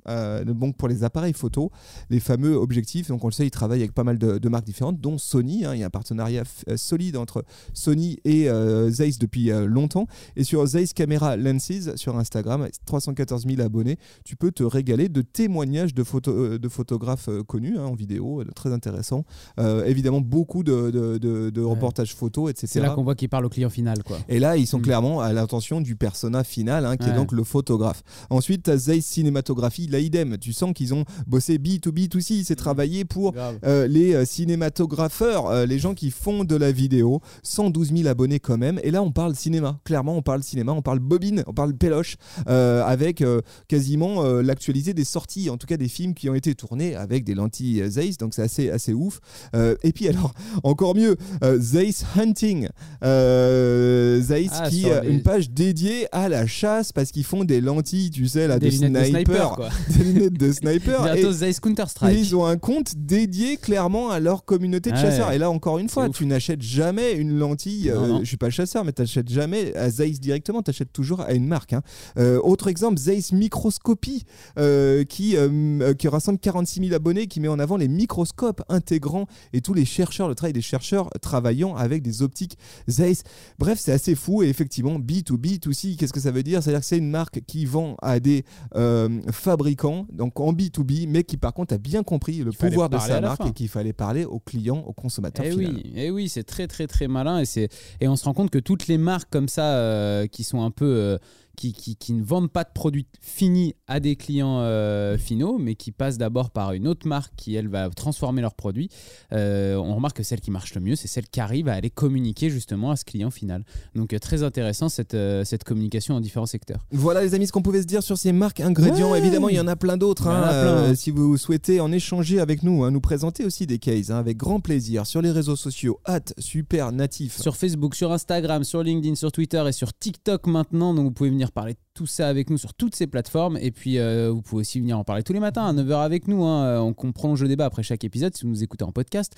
donc 0.45 0.78
pour 0.78 0.88
les 0.88 1.04
appareils 1.04 1.34
photo, 1.34 1.71
les 2.10 2.19
fameux 2.19 2.56
objectifs. 2.56 3.08
Donc, 3.08 3.23
on 3.23 3.28
le 3.28 3.34
sait, 3.34 3.45
ils 3.45 3.52
travaillent 3.52 3.82
avec 3.82 3.93
pas 3.93 4.04
mal 4.04 4.17
de, 4.17 4.49
marques 4.49 4.65
différentes, 4.65 4.99
dont 4.99 5.17
Sony. 5.17 5.65
hein. 5.65 5.73
il 5.73 5.80
y 5.80 5.84
a 5.84 5.88
un 5.88 5.89
partenariat 5.89 6.43
solide 6.76 7.17
entre 7.17 7.43
Sony 7.73 8.19
et 8.26 8.49
Zeiss 8.89 9.17
depuis 9.17 9.52
longtemps. 9.65 10.08
Et 10.36 10.43
sur 10.43 10.65
Zeiss 10.65 10.93
Camera 10.93 11.36
Lenses 11.38 11.95
sur 11.95 12.17
Instagram, 12.17 12.67
314 12.86 13.45
000 13.47 13.62
abonnés, 13.62 13.97
tu 14.23 14.36
peux 14.36 14.52
te 14.53 14.63
régaler 14.63 15.09
de 15.09 15.21
témoignages 15.21 15.93
de, 15.93 16.03
photo- 16.03 16.31
euh, 16.31 16.57
de 16.59 16.69
photographes 16.69 17.27
euh, 17.29 17.43
connus 17.43 17.77
hein, 17.77 17.85
en 17.85 17.95
vidéo, 17.95 18.41
euh, 18.41 18.45
très 18.55 18.71
intéressant. 18.71 19.25
Euh, 19.59 19.85
évidemment, 19.85 20.21
beaucoup 20.21 20.63
de, 20.63 20.91
de- 20.91 21.17
de- 21.17 21.49
de 21.49 21.61
reportages 21.61 22.15
photos, 22.15 22.49
etc. 22.51 22.67
C'est 22.67 22.79
là 22.81 22.91
qu'on 22.91 23.03
voit 23.03 23.15
qu'il 23.15 23.29
parle 23.29 23.45
au 23.45 23.49
client 23.49 23.69
final, 23.69 24.03
quoi. 24.03 24.17
Et 24.29 24.39
là, 24.39 24.55
ils 24.57 24.67
sont 24.67 24.79
Mm. 24.79 24.83
clairement 24.83 25.19
à 25.21 25.33
l'intention 25.33 25.81
du 25.81 25.95
persona 25.95 26.43
final, 26.43 26.85
hein, 26.85 26.97
qui 26.97 27.09
est 27.09 27.13
donc 27.15 27.31
le 27.31 27.43
photographe. 27.43 28.03
Ensuite, 28.29 28.63
tu 28.63 28.71
as 28.71 28.77
Zeiss 28.77 29.05
Cinématographie, 29.05 29.87
là 29.87 29.99
idem. 29.99 30.37
Tu 30.37 30.53
sens 30.53 30.73
qu'ils 30.73 30.93
ont 30.93 31.05
bossé 31.27 31.57
B2B2C, 31.57 32.43
c'est 32.43 32.55
travaillé 32.55 33.05
pour 33.05 33.33
euh, 33.65 33.87
les 33.87 34.25
cinématographeurs, 34.25 35.47
euh, 35.47 35.65
les 35.65 35.79
gens 35.79 35.93
qui 35.93 36.11
font 36.11 36.43
de 36.43 36.55
la 36.55 36.71
vidéo, 36.71 37.21
112 37.43 37.93
000 37.95 38.07
abonnés 38.07 38.39
quand 38.39 38.57
même. 38.57 38.79
Et 38.83 38.91
là, 38.91 39.01
on 39.03 39.11
parle 39.11 39.35
cinéma. 39.35 39.79
Clairement, 39.83 40.15
on 40.17 40.21
parle 40.21 40.43
cinéma, 40.43 40.71
on 40.71 40.81
parle 40.81 40.99
bobine, 40.99 41.43
on 41.47 41.53
parle 41.53 41.73
péloche, 41.73 42.15
avec 42.45 43.23
quasiment 43.67 44.23
l'actualité 44.45 44.93
des 44.93 45.03
sorties, 45.03 45.49
en 45.49 45.58
tout 45.58 45.67
cas 45.67 45.77
des 45.77 45.88
films 45.88 46.13
qui 46.13 46.29
ont 46.29 46.36
été 46.36 46.56
tournés 46.56 46.95
avec 46.95 47.23
des 47.23 47.36
lentilles 47.36 47.82
euh, 47.82 47.89
Zeiss. 47.89 48.17
Donc 48.17 48.34
c'est 48.34 48.41
assez, 48.41 48.69
assez 48.69 48.93
ouf. 48.93 49.19
Euh, 49.56 49.75
et 49.84 49.91
puis 49.93 50.08
alors, 50.08 50.34
encore 50.63 50.95
mieux, 50.95 51.15
euh, 51.43 51.60
Zeiss 51.60 52.06
Hunting. 52.17 52.67
Euh, 53.03 54.21
Zeiss 54.21 54.49
Ah, 54.53 54.69
qui 54.69 54.89
a 54.89 55.01
les- 55.01 55.10
une 55.10 55.21
page 55.21 55.49
dédiée 55.51 56.08
à 56.12 56.29
la 56.29 56.47
chasse 56.47 56.91
parce 56.91 57.12
qu'ils 57.12 57.23
font 57.23 57.43
des 57.43 57.62
lentilles, 57.62 58.12
tu 58.12 58.27
sais, 58.27 58.47
là, 58.47 58.60
Des 58.60 58.69
de 58.69 58.71
sniper, 59.03 59.51
quoi. 59.56 59.69
des 59.97 60.03
lunettes 60.03 60.34
de 60.39 60.51
sniper. 60.51 61.15
Et- 61.15 61.32
Zeiss 61.34 61.60
Counter-Strike. 61.60 62.17
ils 62.17 62.36
ont 62.36 62.45
un 62.45 62.58
compte 62.58 62.93
dédié 62.95 63.58
clairement 63.58 64.10
à 64.10 64.19
leur 64.19 64.45
communauté 64.45 64.91
de 64.91 64.97
chasseurs. 64.97 65.32
Et 65.32 65.38
là, 65.38 65.49
encore 65.49 65.79
une 65.79 65.89
fois, 65.89 66.10
tu 66.10 66.25
n'achètes 66.25 66.62
jamais 66.62 67.13
une 67.13 67.38
lentille. 67.38 67.89
Non, 67.93 68.03
euh, 68.03 68.08
non. 68.08 68.19
je 68.21 68.25
suis 68.25 68.38
pas 68.38 68.49
chasseur, 68.49 68.84
mais 68.86 68.93
tu 68.93 69.01
n'achètes 69.01 69.29
jamais 69.29 69.75
à 69.75 69.89
Zeiss 69.89 70.19
directement. 70.19 70.62
Tu 70.62 70.69
achètes 70.69 70.93
toujours 70.93 71.21
à 71.21 71.34
une 71.34 71.47
marque. 71.47 71.73
hein. 71.73 71.82
Euh, 72.17 72.39
autre 72.43 72.67
exemple, 72.67 72.97
Zeiss 72.99 73.32
Microscopie, 73.32 74.23
euh, 74.57 75.03
qui, 75.03 75.35
euh, 75.37 75.93
qui 75.93 76.07
rassemble 76.07 76.39
46 76.39 76.79
000 76.81 76.93
abonnés, 76.93 77.27
qui 77.27 77.39
met 77.39 77.47
en 77.47 77.59
avant 77.59 77.77
les 77.77 77.87
microscopes 77.87 78.61
intégrants 78.69 79.25
et 79.53 79.61
tous 79.61 79.73
les 79.73 79.85
chercheurs, 79.85 80.27
le 80.27 80.35
travail 80.35 80.53
des 80.53 80.61
chercheurs 80.61 81.09
travaillant 81.21 81.75
avec 81.75 82.01
des 82.03 82.21
optiques 82.21 82.57
Zeiss. 82.89 83.23
Bref, 83.59 83.79
c'est 83.79 83.91
assez 83.91 84.15
fou. 84.15 84.43
Et 84.43 84.47
effectivement, 84.49 84.99
B2B, 84.99 85.59
2C, 85.59 85.95
qu'est-ce 85.97 86.13
que 86.13 86.19
ça 86.19 86.31
veut 86.31 86.43
dire? 86.43 86.61
C'est-à-dire 86.61 86.81
que 86.81 86.85
c'est 86.85 86.97
une 86.97 87.09
marque 87.09 87.41
qui 87.45 87.65
vend 87.65 87.95
à 88.01 88.19
des 88.19 88.43
euh, 88.75 89.21
fabricants, 89.31 90.07
donc 90.11 90.39
en 90.39 90.53
B2B, 90.53 91.07
mais 91.07 91.23
qui 91.23 91.37
par 91.37 91.53
contre 91.53 91.73
a 91.73 91.77
bien 91.77 92.03
compris 92.03 92.37
le 92.37 92.51
Il 92.51 92.57
pouvoir 92.57 92.89
de 92.89 92.97
sa 92.97 93.21
marque 93.21 93.45
et 93.47 93.51
qu'il 93.51 93.67
fallait 93.69 93.93
parler 93.93 94.25
aux 94.25 94.39
clients, 94.39 94.83
aux 94.87 94.93
consommateurs 94.93 95.45
Eh 95.47 95.51
final. 95.51 95.73
oui, 95.75 95.93
eh 95.95 96.11
oui, 96.11 96.29
c'est 96.29 96.43
très 96.43 96.67
très 96.67 96.87
très 96.87 97.07
malin 97.07 97.41
et 97.41 97.69
et 97.99 98.07
on 98.07 98.15
se 98.15 98.25
rend 98.25 98.33
compte 98.33 98.49
que 98.49 98.59
toutes 98.59 98.87
les 98.87 98.97
marques 98.97 99.29
comme 99.31 99.47
ça 99.47 99.75
euh, 99.75 100.27
qui 100.27 100.43
sont 100.43 100.61
un 100.63 100.71
peu 100.71 101.17
qui, 101.55 101.73
qui, 101.73 101.95
qui 101.95 102.13
ne 102.13 102.23
vendent 102.23 102.51
pas 102.51 102.63
de 102.63 102.71
produits 102.73 103.05
finis 103.21 103.75
à 103.87 103.99
des 103.99 104.15
clients 104.15 104.59
euh, 104.59 105.17
finaux, 105.17 105.57
mais 105.57 105.75
qui 105.75 105.91
passent 105.91 106.17
d'abord 106.17 106.49
par 106.49 106.73
une 106.73 106.87
autre 106.87 107.07
marque 107.07 107.33
qui 107.35 107.55
elle 107.55 107.67
va 107.67 107.89
transformer 107.89 108.41
leurs 108.41 108.55
produits. 108.55 108.89
euh, 109.31 109.75
on 109.75 109.95
remarque 109.95 110.17
que 110.17 110.23
celle 110.23 110.41
qui 110.41 110.51
marche 110.51 110.73
le 110.75 110.81
mieux, 110.81 110.95
c'est 110.95 111.07
celle 111.07 111.27
qui 111.27 111.39
arrive 111.39 111.67
à 111.67 111.73
aller 111.73 111.89
communiquer 111.89 112.49
justement 112.49 112.91
à 112.91 112.95
ce 112.95 113.05
client 113.05 113.31
final. 113.31 113.63
Donc 113.95 114.13
euh, 114.13 114.19
très 114.19 114.43
intéressant 114.43 114.89
cette 114.89 115.17
cette 115.43 115.63
communication 115.63 116.15
en 116.15 116.19
différents 116.19 116.45
secteurs. 116.45 116.85
Voilà 116.91 117.21
les 117.21 117.33
amis 117.33 117.47
ce 117.47 117.51
qu'on 117.51 117.61
pouvait 117.61 117.81
se 117.81 117.87
dire 117.87 118.03
sur 118.03 118.17
ces 118.17 118.31
marques 118.31 118.59
ingrédients. 118.59 119.11
Ouais. 119.11 119.19
Évidemment 119.19 119.49
il 119.49 119.55
y 119.55 119.59
en 119.59 119.67
a 119.67 119.75
plein 119.75 119.97
d'autres. 119.97 120.27
Hein. 120.27 120.43
Euh, 120.51 120.95
si 120.95 121.11
vous 121.11 121.37
souhaitez 121.37 121.79
en 121.79 121.91
échanger 121.91 122.39
avec 122.39 122.63
nous, 122.63 122.83
hein, 122.83 122.91
nous 122.91 123.01
présenter 123.01 123.45
aussi 123.45 123.67
des 123.67 123.79
cases 123.79 124.09
hein, 124.09 124.17
avec 124.17 124.37
grand 124.37 124.59
plaisir 124.59 125.05
sur 125.05 125.21
les 125.21 125.31
réseaux 125.31 125.55
sociaux 125.55 125.99
at 126.05 126.21
super 126.37 126.91
natif. 126.91 127.39
Sur 127.39 127.55
Facebook, 127.55 127.95
sur 127.95 128.11
Instagram, 128.11 128.63
sur 128.63 128.83
LinkedIn, 128.83 129.15
sur 129.15 129.31
Twitter 129.31 129.63
et 129.67 129.71
sur 129.71 129.93
TikTok 129.93 130.47
maintenant. 130.47 130.93
Donc 130.93 131.05
vous 131.05 131.11
pouvez 131.11 131.29
venir 131.29 131.42
parler 131.51 131.73
de 131.73 131.79
tout 131.93 132.06
ça 132.08 132.27
avec 132.29 132.49
nous 132.49 132.58
sur 132.58 132.73
toutes 132.73 132.95
ces 132.95 133.08
plateformes. 133.08 133.58
Et 133.58 133.71
puis 133.71 133.97
euh, 133.99 134.32
vous 134.32 134.41
pouvez 134.41 134.62
aussi 134.62 134.79
venir 134.79 134.97
en 134.97 135.03
parler 135.03 135.23
tous 135.23 135.34
les 135.34 135.39
matins 135.39 135.65
à 135.65 135.73
9h 135.73 136.01
avec 136.03 136.27
nous. 136.27 136.43
hein. 136.43 136.63
Euh, 136.65 136.79
On, 136.79 136.95
on 136.97 137.12
prolonge 137.12 137.41
le 137.41 137.47
débat 137.47 137.65
après 137.65 137.84
chaque 137.84 138.03
épisode 138.03 138.36
si 138.36 138.43
vous 138.43 138.49
nous 138.49 138.63
écoutez 138.63 138.84
en 138.84 138.91
podcast. 138.91 139.34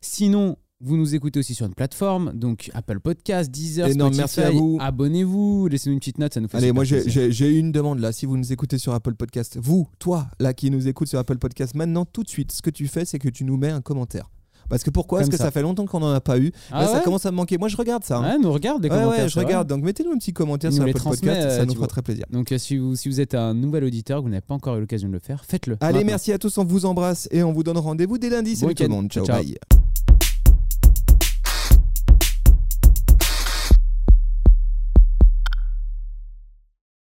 Sinon, 0.00 0.56
vous 0.80 0.96
nous 0.96 1.14
écoutez 1.14 1.38
aussi 1.38 1.54
sur 1.54 1.64
une 1.66 1.74
plateforme, 1.74 2.32
donc 2.34 2.68
Apple 2.74 2.98
Podcast, 2.98 3.48
Deezer, 3.52 3.86
Énorme 3.88 4.14
Spotify. 4.14 4.40
merci 4.40 4.40
à 4.40 4.58
vous. 4.58 4.78
Abonnez-vous, 4.80 5.68
laissez-nous 5.68 5.92
une 5.94 6.00
petite 6.00 6.18
note, 6.18 6.34
ça 6.34 6.40
nous 6.40 6.48
fait 6.48 6.56
Allez, 6.56 6.72
moi 6.72 6.82
j'ai- 6.82 7.56
une 7.58 7.70
demande 7.70 8.00
là. 8.00 8.10
Si 8.10 8.26
vous 8.26 8.36
nous 8.36 8.52
écoutez 8.52 8.78
sur 8.78 8.92
Apple 8.92 9.14
Podcast, 9.14 9.58
vous, 9.62 9.88
toi, 10.00 10.26
là 10.40 10.52
qui 10.54 10.70
nous 10.72 10.88
écoute 10.88 11.06
sur 11.06 11.20
Apple 11.20 11.38
Podcast, 11.38 11.76
maintenant 11.76 12.04
tout 12.04 12.24
de 12.24 12.28
suite, 12.28 12.50
ce 12.50 12.62
que 12.62 12.70
tu 12.70 12.88
fais, 12.88 13.04
c'est 13.04 13.20
que 13.20 13.28
tu 13.28 13.44
nous 13.44 13.56
mets 13.56 13.70
un 13.70 13.80
commentaire. 13.80 14.28
Parce 14.68 14.82
que 14.82 14.90
pourquoi 14.90 15.18
Parce 15.18 15.30
que 15.30 15.36
ça. 15.36 15.44
ça. 15.44 15.50
fait 15.50 15.62
longtemps 15.62 15.86
qu'on 15.86 16.00
n'en 16.00 16.12
a 16.12 16.20
pas 16.20 16.38
eu. 16.38 16.52
Ah 16.70 16.82
Là, 16.82 16.88
ça 16.88 17.00
commence 17.00 17.26
à 17.26 17.30
me 17.30 17.36
manquer. 17.36 17.58
Moi, 17.58 17.68
je 17.68 17.76
regarde 17.76 18.04
ça. 18.04 18.18
hein. 18.18 18.22
Ouais, 18.32 18.38
nous 18.38 18.52
regarde 18.52 18.82
des 18.82 18.88
Ouais, 18.88 18.96
commentaires. 18.96 19.24
ouais, 19.24 19.28
je 19.28 19.38
regarde. 19.38 19.68
Donc, 19.68 19.82
mettez-nous 19.82 20.12
un 20.12 20.18
petit 20.18 20.32
commentaire 20.32 20.72
sur 20.72 20.84
transmet, 20.94 21.28
Podcast. 21.30 21.46
euh, 21.50 21.58
ça 21.58 21.66
nous 21.66 21.74
fera 21.74 21.86
très 21.86 22.02
plaisir. 22.02 22.24
Donc 22.30 22.52
euh, 22.52 22.58
si, 22.58 22.76
vous, 22.78 22.96
si 22.96 23.08
vous 23.08 23.20
êtes 23.20 23.34
un 23.34 23.54
nouvel 23.54 23.84
auditeur, 23.84 24.18
que 24.18 24.22
vous 24.24 24.28
n'avez 24.30 24.40
pas 24.40 24.54
encore 24.54 24.76
eu 24.76 24.80
l'occasion 24.80 25.08
de 25.08 25.12
le 25.12 25.18
faire, 25.18 25.44
faites-le. 25.46 25.76
Allez, 25.80 25.94
maintenant. 25.98 26.06
merci 26.10 26.32
à 26.32 26.38
tous. 26.38 26.56
On 26.58 26.64
vous 26.64 26.86
embrasse 26.86 27.28
et 27.30 27.42
on 27.42 27.52
vous 27.52 27.62
donne 27.62 27.78
rendez-vous 27.78 28.18
dès 28.18 28.30
lundi. 28.30 28.52
Bon 28.54 28.60
Salut 28.60 28.74
tout 28.74 28.82
le 28.84 28.88
monde. 28.88 29.08
Ciao, 29.10 29.24
Ciao. 29.26 29.36
bye. 29.42 29.81